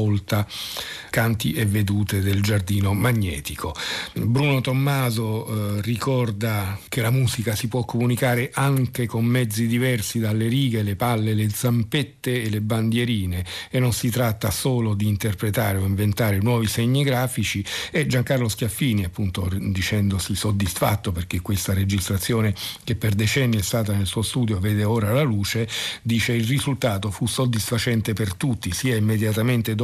Canti 1.10 1.52
e 1.52 1.66
vedute 1.66 2.20
del 2.20 2.42
giardino 2.42 2.92
magnetico. 2.94 3.74
Bruno 4.14 4.60
Tommaso 4.60 5.46
eh, 5.76 5.82
ricorda 5.82 6.78
che 6.88 7.00
la 7.02 7.10
musica 7.10 7.54
si 7.54 7.68
può 7.68 7.84
comunicare 7.84 8.50
anche 8.54 9.06
con 9.06 9.24
mezzi 9.24 9.66
diversi 9.66 10.18
dalle 10.18 10.48
righe, 10.48 10.82
le 10.82 10.96
palle, 10.96 11.34
le 11.34 11.50
zampette 11.50 12.42
e 12.42 12.48
le 12.48 12.60
bandierine 12.60 13.44
e 13.70 13.78
non 13.78 13.92
si 13.92 14.10
tratta 14.10 14.50
solo 14.50 14.94
di 14.94 15.06
interpretare 15.06 15.78
o 15.78 15.84
inventare 15.84 16.38
nuovi 16.38 16.66
segni 16.66 17.02
grafici 17.04 17.64
e 17.90 18.06
Giancarlo 18.06 18.48
Schiaffini 18.48 18.70
Fini, 18.82 19.04
appunto 19.04 19.48
dicendosi 19.50 20.34
soddisfatto 20.34 21.12
perché 21.12 21.40
questa 21.40 21.72
registrazione 21.72 22.54
che 22.84 22.96
per 22.96 23.14
decenni 23.14 23.58
è 23.58 23.62
stata 23.62 23.92
nel 23.92 24.06
suo 24.06 24.22
studio 24.22 24.58
vede 24.58 24.82
ora 24.82 25.12
la 25.12 25.22
luce, 25.22 25.68
dice 26.02 26.32
il 26.32 26.46
risultato 26.46 27.10
fu 27.10 27.26
soddisfacente 27.26 28.12
per 28.12 28.34
tutti, 28.34 28.72
sia 28.72 28.96
immediatamente 28.96 29.74
dopo 29.74 29.81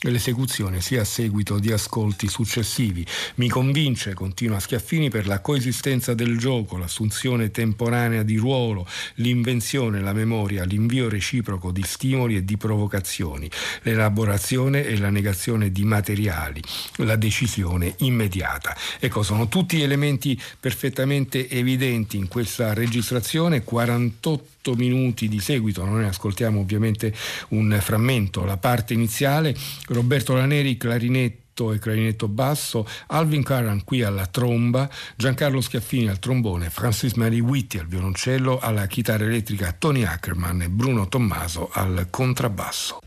l'esecuzione 0.00 0.80
sia 0.80 1.02
a 1.02 1.04
seguito 1.04 1.58
di 1.58 1.70
ascolti 1.70 2.28
successivi. 2.28 3.04
Mi 3.36 3.48
convince, 3.48 4.14
continua 4.14 4.58
Schiaffini, 4.58 5.10
per 5.10 5.26
la 5.26 5.40
coesistenza 5.40 6.14
del 6.14 6.38
gioco, 6.38 6.78
l'assunzione 6.78 7.50
temporanea 7.50 8.22
di 8.22 8.36
ruolo, 8.36 8.86
l'invenzione, 9.16 10.00
la 10.00 10.14
memoria, 10.14 10.64
l'invio 10.64 11.08
reciproco 11.08 11.70
di 11.70 11.82
stimoli 11.84 12.36
e 12.36 12.44
di 12.44 12.56
provocazioni, 12.56 13.50
l'elaborazione 13.82 14.84
e 14.86 14.96
la 14.96 15.10
negazione 15.10 15.70
di 15.70 15.84
materiali, 15.84 16.62
la 16.96 17.16
decisione 17.16 17.94
immediata. 17.98 18.74
Ecco, 18.98 19.22
sono 19.22 19.48
tutti 19.48 19.82
elementi 19.82 20.40
perfettamente 20.58 21.48
evidenti 21.50 22.16
in 22.16 22.28
questa 22.28 22.72
registrazione, 22.72 23.62
48 23.62 24.46
minuti 24.72 25.28
di 25.28 25.40
seguito, 25.40 25.84
noi 25.84 26.04
ascoltiamo 26.04 26.60
ovviamente 26.60 27.14
un 27.48 27.78
frammento, 27.80 28.44
la 28.44 28.56
parte 28.56 28.94
iniziale, 28.94 29.54
Roberto 29.88 30.34
Laneri, 30.34 30.78
clarinetto 30.78 31.72
e 31.72 31.78
clarinetto 31.78 32.26
basso, 32.26 32.86
Alvin 33.08 33.42
Carran 33.42 33.84
qui 33.84 34.02
alla 34.02 34.26
tromba, 34.26 34.90
Giancarlo 35.14 35.60
Schiaffini 35.60 36.08
al 36.08 36.18
trombone, 36.18 36.70
Francis 36.70 37.12
Mary 37.12 37.38
Whitty 37.40 37.78
al 37.78 37.86
violoncello, 37.86 38.58
alla 38.58 38.86
chitarra 38.86 39.24
elettrica 39.24 39.74
Tony 39.78 40.04
Ackerman 40.04 40.62
e 40.62 40.68
Bruno 40.68 41.06
Tommaso 41.06 41.68
al 41.72 42.08
contrabbasso. 42.10 42.98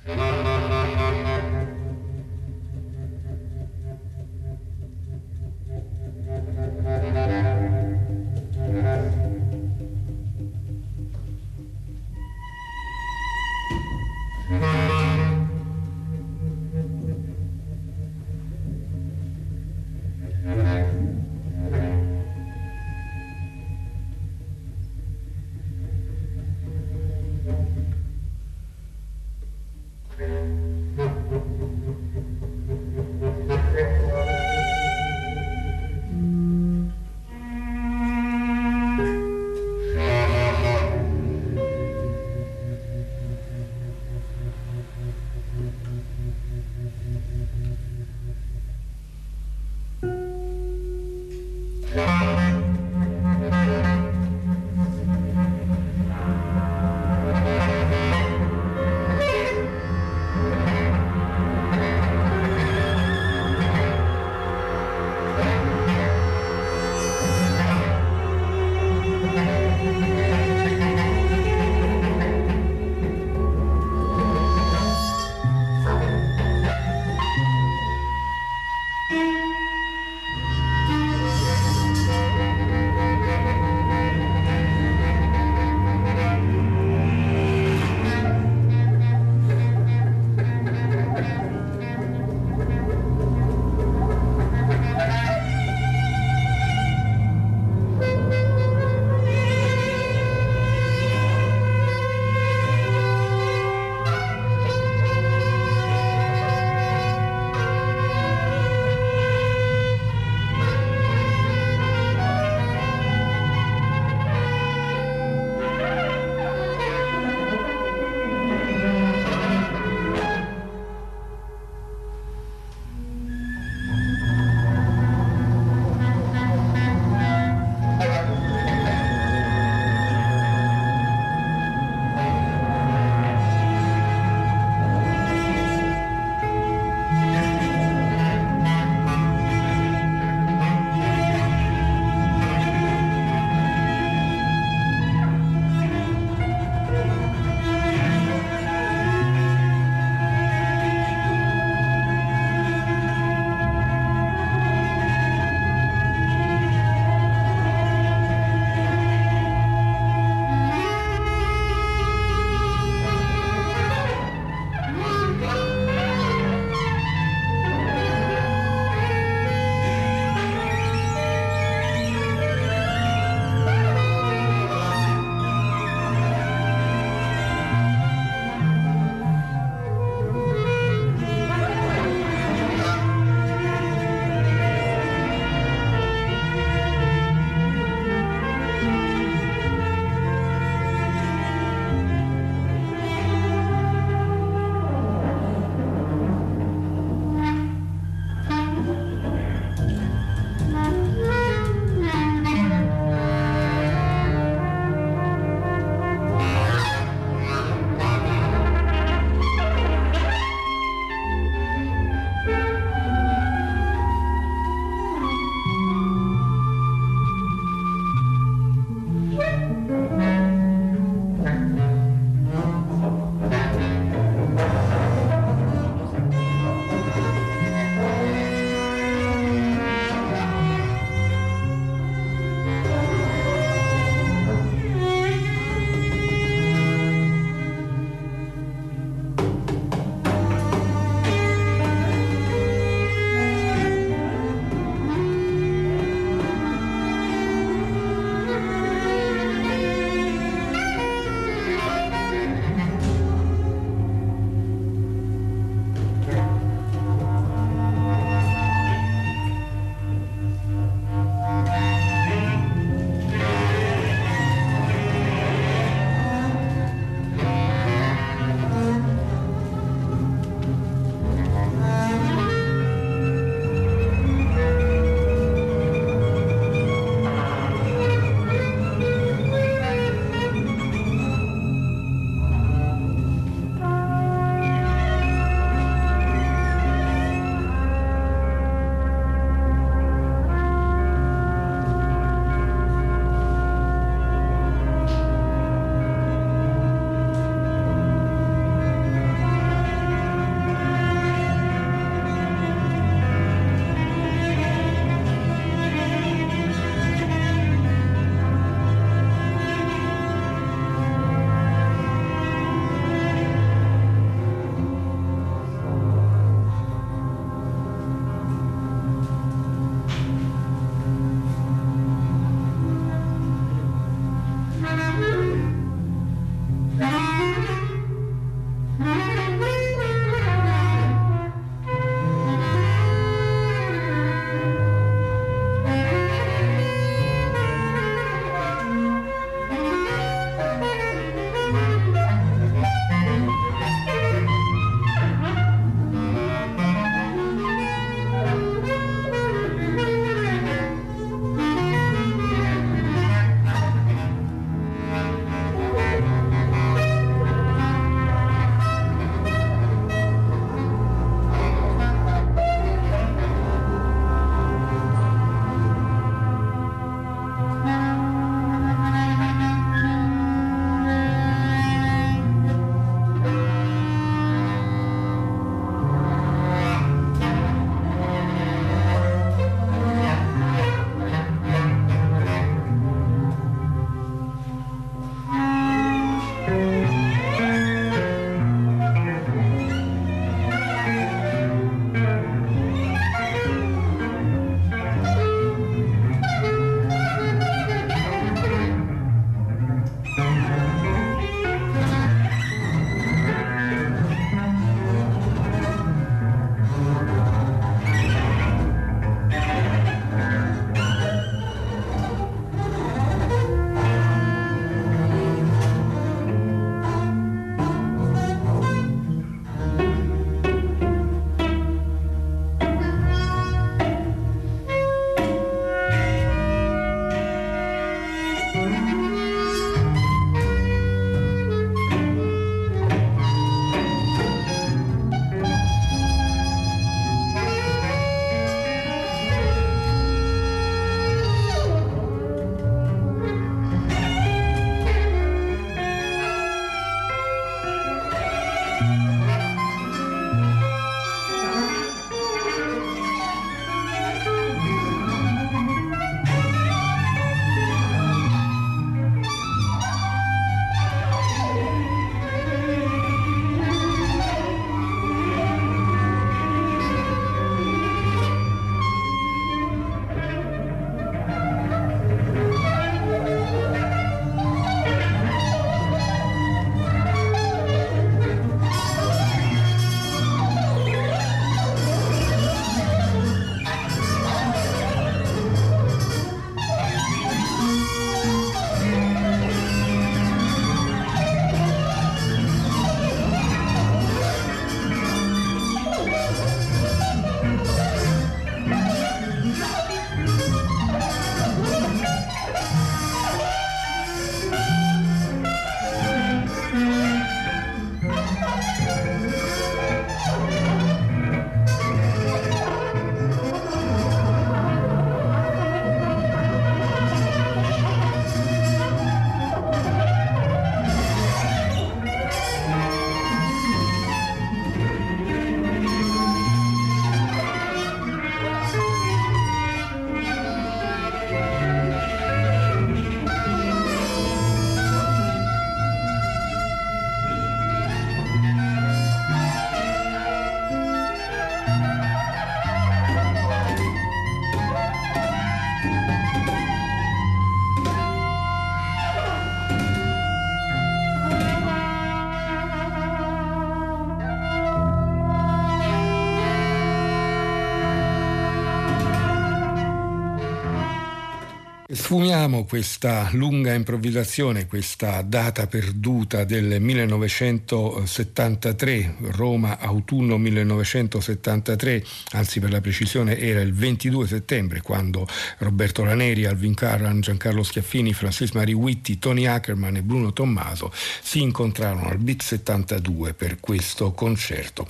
Sfumiamo 562.28 562.84
questa 562.84 563.48
lunga 563.54 563.94
improvvisazione, 563.94 564.86
questa 564.86 565.42
data 565.44 565.88
perduta 565.88 566.66
del 566.66 567.00
1973, 567.00 569.36
Roma 569.52 569.98
autunno 569.98 570.58
1973, 570.58 572.22
anzi 572.52 572.82
per 572.82 572.92
la 572.92 573.00
precisione 573.00 573.58
era 573.58 573.80
il 573.80 573.94
22 573.94 574.46
settembre 574.46 575.00
quando 575.00 575.48
Roberto 575.78 576.26
Laneri, 576.26 576.66
Alvin 576.66 576.96
Carran, 576.96 577.40
Giancarlo 577.40 577.82
Schiaffini, 577.82 578.34
Francis 578.34 578.72
Mari 578.72 578.92
Witti, 578.92 579.40
Tony 579.40 579.66
Ackerman 579.66 580.18
e 580.18 580.22
Bruno 580.22 580.52
Tommaso 580.52 581.14
si 581.42 581.62
incontrarono 581.62 582.28
al 582.28 582.40
Beat 582.40 582.62
72 582.62 583.54
per 583.54 583.80
questo 583.80 584.34
concerto. 584.34 585.08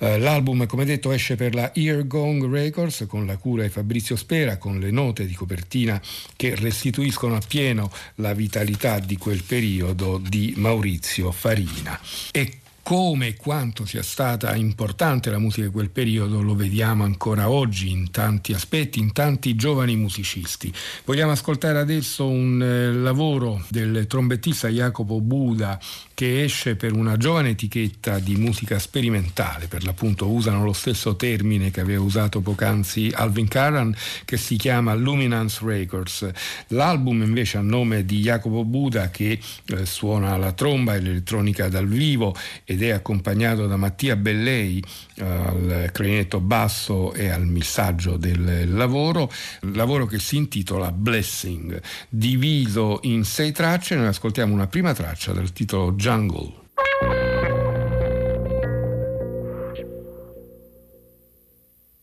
Eh, 0.00 0.18
l'album, 0.18 0.66
come 0.66 0.84
detto, 0.84 1.12
esce 1.12 1.36
per 1.36 1.54
la 1.54 1.72
Ear 1.76 2.08
Gong 2.08 2.50
Records 2.50 3.06
con 3.08 3.24
la 3.24 3.36
cura 3.36 3.62
di 3.62 3.68
Fabrizio 3.68 4.16
Spera, 4.16 4.56
con 4.56 4.80
le 4.80 4.90
note 4.90 5.26
di 5.26 5.34
copertina 5.34 6.02
che 6.34 6.54
restituiscono 6.56 7.36
appieno 7.36 7.90
la 8.16 8.34
vitalità 8.34 8.98
di 8.98 9.16
quel 9.16 9.42
periodo 9.42 10.20
di 10.22 10.54
Maurizio 10.56 11.30
Farina. 11.32 11.98
E 12.32 12.58
come 12.86 13.26
e 13.26 13.34
quanto 13.34 13.84
sia 13.84 14.04
stata 14.04 14.54
importante 14.54 15.28
la 15.28 15.40
musica 15.40 15.66
di 15.66 15.72
quel 15.72 15.90
periodo 15.90 16.40
lo 16.40 16.54
vediamo 16.54 17.02
ancora 17.02 17.50
oggi 17.50 17.90
in 17.90 18.12
tanti 18.12 18.52
aspetti, 18.52 19.00
in 19.00 19.12
tanti 19.12 19.56
giovani 19.56 19.96
musicisti. 19.96 20.72
Vogliamo 21.04 21.32
ascoltare 21.32 21.80
adesso 21.80 22.28
un 22.28 22.62
eh, 22.62 22.92
lavoro 22.92 23.64
del 23.70 24.06
trombettista 24.06 24.68
Jacopo 24.68 25.20
Buda 25.20 25.80
che 26.16 26.44
esce 26.44 26.76
per 26.76 26.94
una 26.94 27.18
giovane 27.18 27.50
etichetta 27.50 28.18
di 28.20 28.36
musica 28.36 28.78
sperimentale, 28.78 29.66
per 29.66 29.84
l'appunto 29.84 30.30
usano 30.30 30.64
lo 30.64 30.72
stesso 30.72 31.14
termine 31.14 31.70
che 31.70 31.82
aveva 31.82 32.02
usato 32.02 32.40
poc'anzi 32.40 33.12
Alvin 33.14 33.46
Carran, 33.46 33.94
che 34.24 34.38
si 34.38 34.56
chiama 34.56 34.94
Luminance 34.94 35.60
Records. 35.62 36.26
L'album 36.68 37.20
invece 37.20 37.58
a 37.58 37.60
nome 37.60 38.06
di 38.06 38.20
Jacopo 38.20 38.64
Buda 38.64 39.10
che 39.10 39.38
eh, 39.66 39.84
suona 39.84 40.38
la 40.38 40.52
tromba 40.52 40.94
e 40.94 41.00
l'elettronica 41.00 41.68
dal 41.68 41.86
vivo 41.86 42.34
ed 42.64 42.82
è 42.82 42.92
accompagnato 42.92 43.66
da 43.66 43.76
Mattia 43.76 44.16
Bellei 44.16 44.82
al 45.18 45.90
clarinetto 45.92 46.40
basso 46.40 47.12
e 47.12 47.28
al 47.28 47.46
missaggio 47.46 48.16
del 48.16 48.74
lavoro, 48.74 49.30
lavoro 49.72 50.06
che 50.06 50.18
si 50.18 50.36
intitola 50.36 50.92
Blessing, 50.92 51.80
diviso 52.08 53.00
in 53.02 53.24
sei 53.24 53.52
tracce, 53.52 53.94
noi 53.94 54.06
ascoltiamo 54.06 54.52
una 54.52 54.66
prima 54.66 54.92
traccia 54.92 55.32
dal 55.32 55.52
titolo 55.52 55.92
Jungle. 55.92 56.64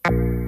Thank 0.06 0.43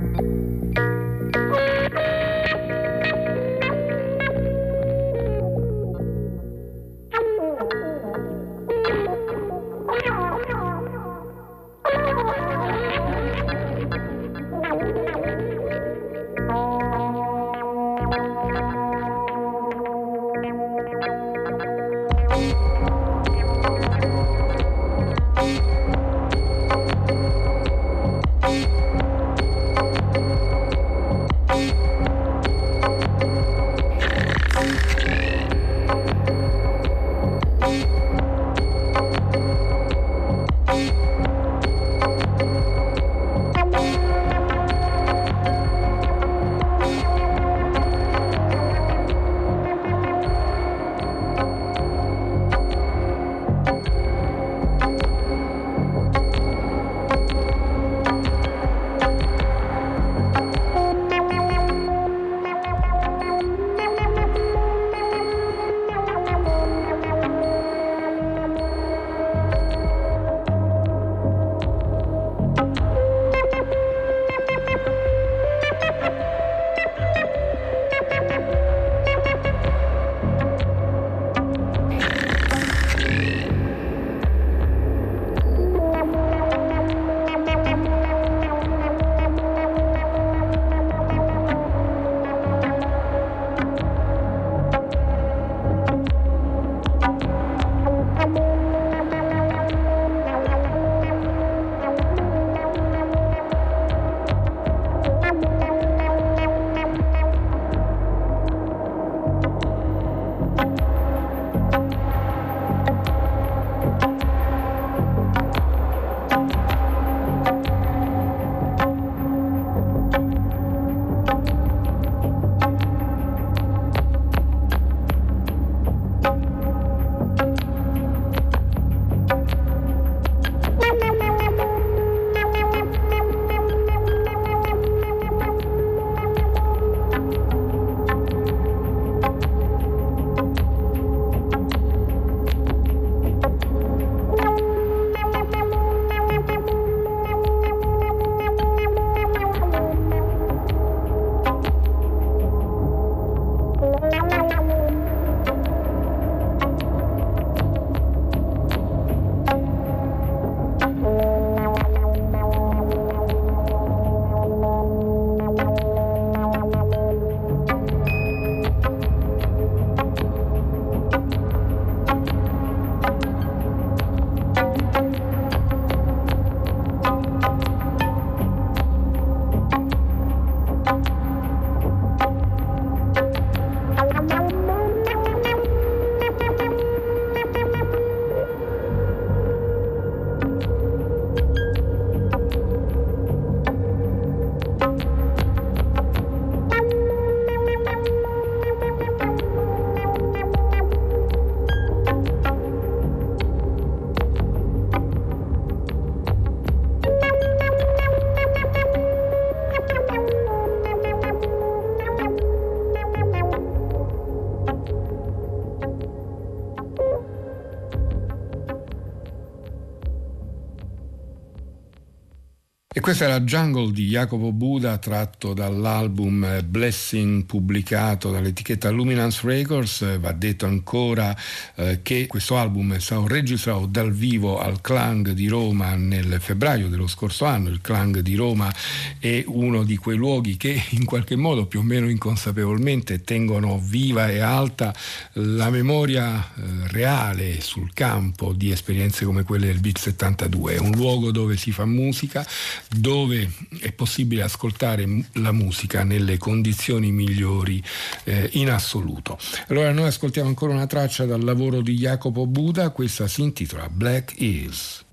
E 222.98 223.02
questa 223.02 223.28
la 223.28 223.42
Jungle 223.42 223.92
di 223.92 224.08
Jacopo 224.08 224.54
Buda 224.54 224.98
tratto 225.00 225.54
dall'album 225.54 226.64
Blessing 226.66 227.44
pubblicato 227.44 228.32
dall'etichetta 228.32 228.90
Luminance 228.90 229.42
Records. 229.44 230.18
Va 230.18 230.32
detto 230.32 230.66
ancora 230.66 231.36
eh, 231.76 232.00
che 232.02 232.26
questo 232.26 232.56
album 232.56 232.94
è 232.94 233.02
stato 233.02 233.28
registrato 233.28 233.86
dal 233.86 234.14
vivo 234.14 234.62
al 234.62 234.80
Clang 234.80 235.32
di 235.32 235.50
Roma 235.50 235.96
nel 235.96 236.38
febbraio 236.40 236.88
dello 236.88 237.08
scorso 237.08 237.44
anno. 237.44 237.68
Il 237.68 237.82
Clang 237.82 238.22
di 238.22 238.36
Roma 238.36 238.74
è 239.20 239.44
uno 239.46 239.84
di 239.84 239.98
quei 239.98 240.16
luoghi 240.16 240.56
che 240.56 240.82
in 240.92 241.04
qualche 241.04 241.36
modo 241.36 241.66
più 241.66 241.80
o 241.80 241.84
meno 241.84 242.10
inconsapevolmente 242.10 243.24
tengono 243.24 243.78
viva 243.78 244.30
e 244.30 244.40
alta 244.40 244.96
la 245.34 245.70
memoria 245.70 246.40
eh, 246.40 246.62
reale 246.92 247.60
sul 247.60 247.92
campo 247.94 248.54
di 248.54 248.72
esperienze 248.72 249.26
come 249.26 249.44
quelle 249.44 249.66
del 249.66 249.82
Beat 249.82 249.98
72. 249.98 250.76
È 250.76 250.80
un 250.80 250.92
luogo 250.92 251.32
dove 251.32 251.58
si 251.58 251.74
fa 251.74 251.84
musica 251.84 252.48
dove 252.90 253.52
è 253.80 253.92
possibile 253.92 254.44
ascoltare 254.44 255.08
la 255.34 255.52
musica 255.52 256.04
nelle 256.04 256.38
condizioni 256.38 257.12
migliori 257.12 257.82
eh, 258.24 258.50
in 258.54 258.70
assoluto. 258.70 259.38
Allora 259.68 259.92
noi 259.92 260.08
ascoltiamo 260.08 260.48
ancora 260.48 260.74
una 260.74 260.88
traccia 260.88 261.26
dal 261.26 261.44
lavoro 261.44 261.82
di 261.82 261.96
Jacopo 261.96 262.46
Buda, 262.46 262.90
questa 262.90 263.28
si 263.28 263.42
intitola 263.42 263.90
Black 263.90 264.40
Hills. 264.40 265.06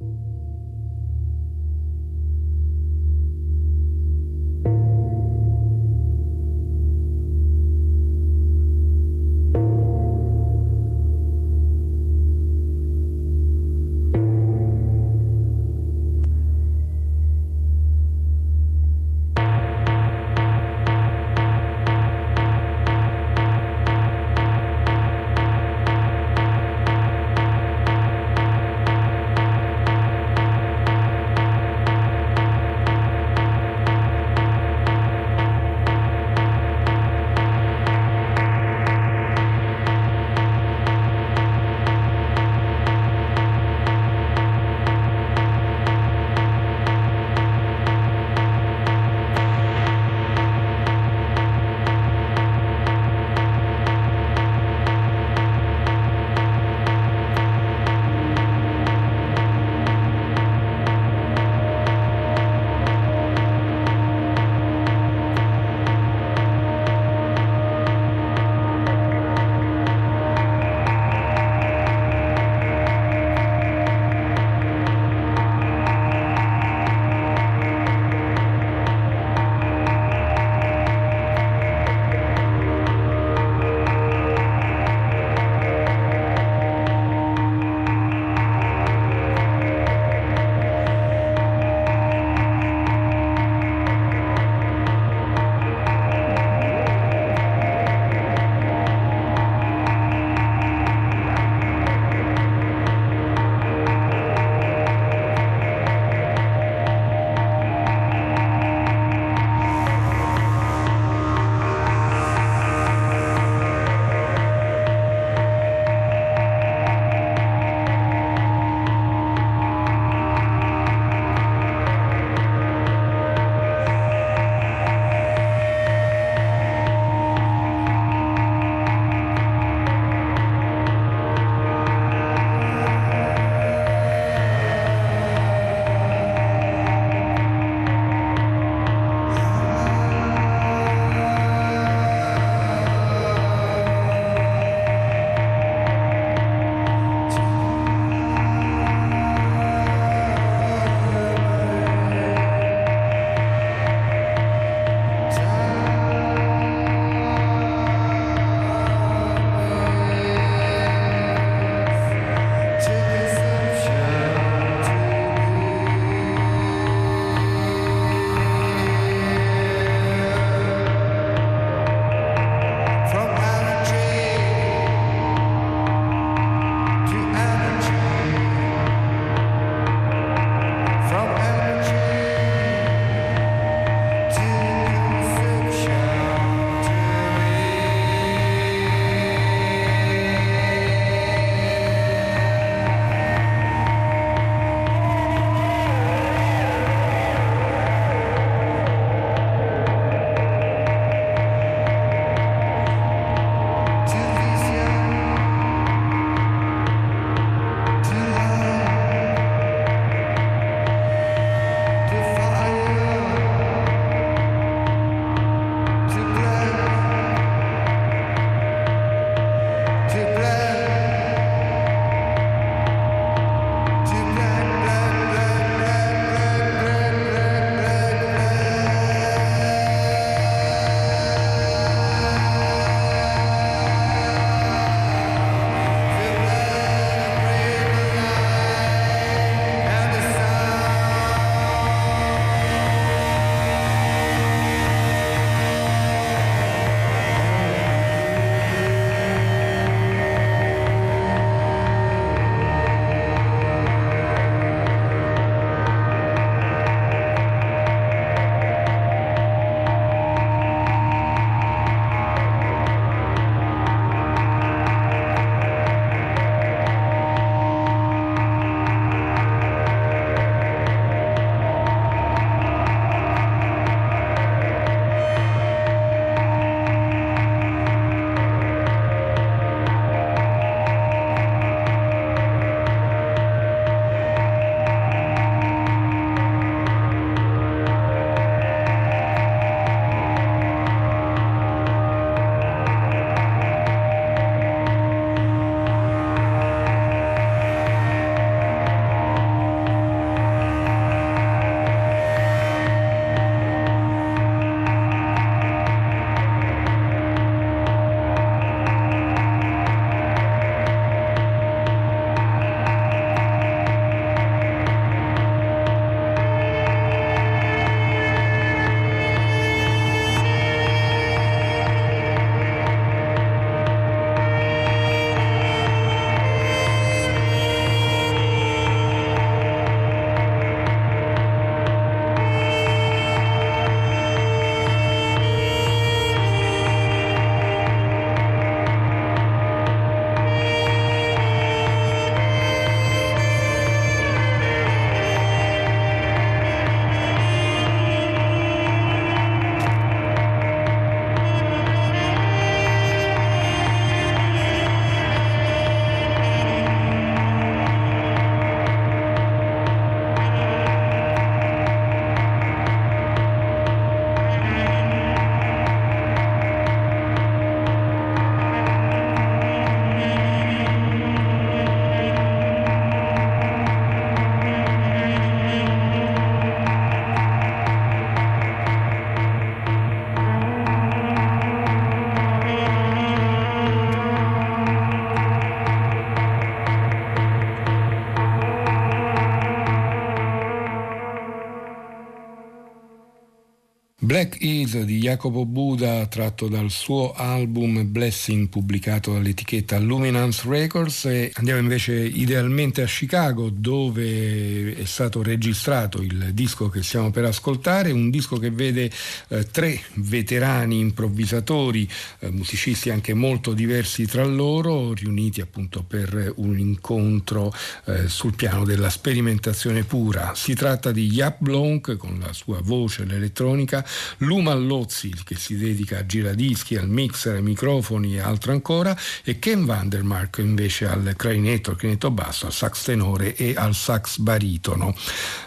Black 394.33 394.57
Is 394.61 394.99
di 395.03 395.19
Jacopo 395.19 395.67
Buda 395.67 396.25
tratto 396.25 396.67
dal 396.67 396.89
suo 396.91 397.35
album 397.35 398.11
Blessing 398.11 398.71
pubblicato 398.71 399.35
dall'etichetta 399.35 399.99
Luminance 399.99 400.63
Records 400.67 401.27
e 401.27 401.53
andiamo 401.57 401.81
invece 401.81 402.15
idealmente 402.15 403.03
a 403.03 403.05
Chicago 403.05 403.69
dove 403.69 404.97
è 404.97 405.05
stato 405.05 405.43
registrato 405.43 406.23
il 406.23 406.53
disco 406.55 406.89
che 406.89 407.03
stiamo 407.03 407.31
per 407.31 407.45
ascoltare, 407.45 408.11
un 408.11 408.31
disco 408.31 408.57
che 408.57 408.71
vede 408.71 409.11
eh, 409.49 409.67
tre 409.71 410.01
veterani 410.15 410.99
improvvisatori, 410.99 412.09
eh, 412.39 412.51
musicisti 412.51 413.11
anche 413.11 413.35
molto 413.35 413.75
diversi 413.75 414.25
tra 414.25 414.47
loro, 414.47 415.13
riuniti 415.13 415.61
appunto 415.61 416.05
per 416.09 416.55
un 416.57 416.79
incontro 416.79 417.71
eh, 418.07 418.29
sul 418.29 418.55
piano 418.55 418.87
della 418.87 419.11
sperimentazione 419.11 420.05
pura. 420.05 420.53
Si 420.55 420.73
tratta 420.73 421.13
di 421.13 421.29
Jaap 421.29 421.57
Blonk 421.59 422.17
con 422.17 422.39
la 422.43 422.55
sua 422.55 422.81
voce, 422.83 423.27
l'elettronica, 423.27 424.03
Luma 424.39 424.75
Lozzi 424.75 425.33
che 425.45 425.57
si 425.57 425.77
dedica 425.77 426.19
a 426.19 426.27
giradischi, 426.27 426.97
al 426.97 427.09
mixer, 427.09 427.55
ai 427.57 427.63
microfoni 427.63 428.37
e 428.37 428.41
altro 428.41 428.73
ancora 428.73 429.17
e 429.45 429.59
Ken 429.59 429.85
Vandermark 429.85 430.59
invece 430.59 431.07
al 431.07 431.35
clarinetto, 431.37 431.91
al 431.91 431.97
clarinetto 431.97 432.31
basso, 432.31 432.67
al 432.67 432.73
sax 432.73 433.05
tenore 433.05 433.55
e 433.55 433.75
al 433.77 433.95
sax 433.95 434.39
baritono. 434.39 435.15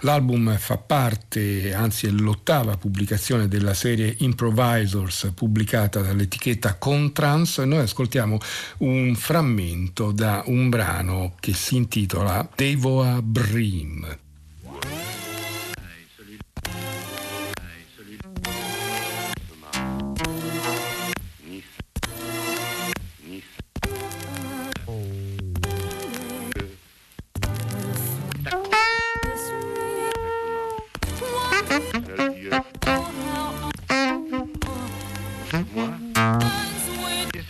L'album 0.02 0.58
fa 0.58 0.78
parte, 0.78 1.74
anzi 1.74 2.08
è 2.08 2.10
l'ottava 2.10 2.78
pubblicazione 2.78 3.48
della 3.48 3.74
serie 3.74 4.16
Improvisors 4.20 5.32
pubblicata 5.34 6.02
dall'etichetta 6.02 6.76
Contrans. 6.76 7.60
Noi 7.60 7.80
ascoltiamo 7.80 8.38
un 8.80 9.16
frammento 9.16 10.12
da 10.12 10.44
un 10.48 10.70
brano 10.70 11.36
che 11.40 11.54
si 11.54 11.76
intitola 11.76 12.48
Devoa 12.56 13.22
Brim. 13.22 14.24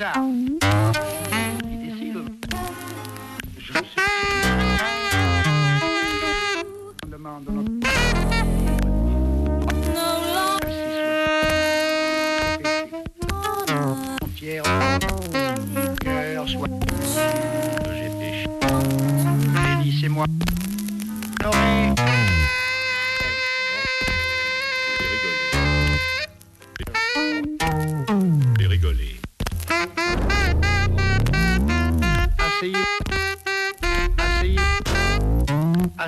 out. 0.05 0.15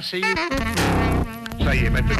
Ça 0.10 0.16
y 0.16 0.22
est, 1.84 1.90
maintenant. 1.90 2.16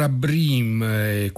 Eh, 0.00 0.08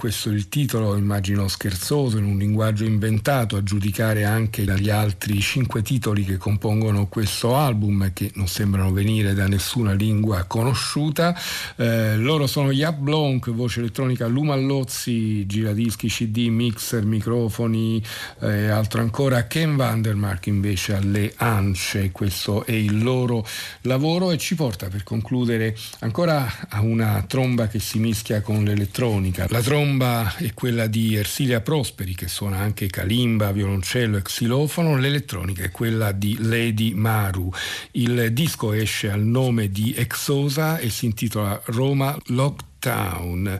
questo 0.03 0.31
il 0.31 0.49
titolo, 0.49 0.97
immagino 0.97 1.47
scherzoso, 1.47 2.17
in 2.17 2.25
un 2.25 2.37
linguaggio 2.37 2.83
inventato, 2.83 3.55
a 3.55 3.63
giudicare 3.63 4.25
anche 4.25 4.65
dagli 4.65 4.89
altri 4.89 5.39
cinque 5.39 5.81
titoli 5.81 6.25
che 6.25 6.35
compongono 6.35 7.07
questo 7.07 7.55
album, 7.55 8.11
che 8.11 8.29
non 8.33 8.49
sembrano 8.49 8.91
venire 8.91 9.33
da 9.33 9.47
nessuna 9.47 9.93
lingua 9.93 10.43
conosciuta. 10.43 11.33
Eh, 11.77 12.17
loro 12.17 12.47
sono 12.47 12.71
Yap 12.71 12.97
Blonk, 12.97 13.49
voce 13.51 13.79
elettronica, 13.79 14.27
Luma 14.27 14.57
Lozzi, 14.57 15.45
giradischi, 15.45 16.09
CD, 16.09 16.47
mixer, 16.49 17.05
microfoni, 17.05 18.03
eh, 18.41 18.67
altro 18.67 18.99
ancora. 18.99 19.47
Ken 19.47 19.77
Vandermark 19.77 20.47
invece 20.47 20.95
alle 20.95 21.31
ance, 21.37 22.11
questo 22.11 22.65
è 22.65 22.73
il 22.73 23.01
loro 23.01 23.47
lavoro 23.83 24.31
e 24.31 24.37
ci 24.37 24.55
porta 24.55 24.89
per 24.89 25.03
concludere 25.03 25.77
ancora 25.99 26.67
a 26.67 26.81
una 26.81 27.23
tromba 27.25 27.67
che 27.67 27.79
si 27.79 27.99
mischia 27.99 28.41
con 28.41 28.65
l'elettronica. 28.65 29.45
La 29.47 29.61
tromba 29.61 29.91
è 30.01 30.53
quella 30.53 30.87
di 30.87 31.15
Ersilia 31.15 31.61
Prosperi 31.61 32.15
che 32.15 32.27
suona 32.27 32.57
anche 32.57 32.87
kalimba, 32.87 33.51
violoncello 33.51 34.17
e 34.17 34.21
xilofono, 34.21 34.97
l'elettronica 34.97 35.63
è 35.63 35.71
quella 35.71 36.11
di 36.11 36.37
Lady 36.39 36.93
Maru. 36.93 37.51
Il 37.91 38.33
disco 38.33 38.73
esce 38.73 39.11
al 39.11 39.21
nome 39.21 39.69
di 39.69 39.93
Exosa 39.95 40.77
e 40.79 40.89
si 40.89 41.05
intitola 41.05 41.61
Roma 41.65 42.17
Lockdown. 42.27 43.59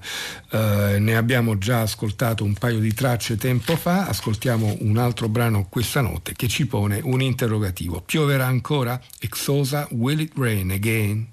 Uh, 0.52 0.58
ne 1.00 1.16
abbiamo 1.16 1.58
già 1.58 1.82
ascoltato 1.82 2.44
un 2.44 2.54
paio 2.54 2.80
di 2.80 2.94
tracce 2.94 3.38
tempo 3.38 3.76
fa, 3.76 4.08
ascoltiamo 4.08 4.78
un 4.80 4.98
altro 4.98 5.30
brano 5.30 5.68
questa 5.70 6.02
notte 6.02 6.34
che 6.34 6.48
ci 6.48 6.66
pone 6.66 7.00
un 7.04 7.22
interrogativo. 7.22 8.02
Pioverà 8.02 8.48
ancora? 8.48 9.00
Exosa, 9.20 9.88
will 9.92 10.20
it 10.20 10.32
rain 10.36 10.72
again? 10.72 11.33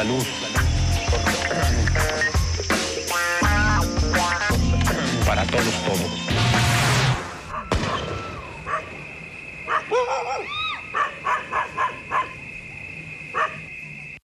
salud. 0.00 0.29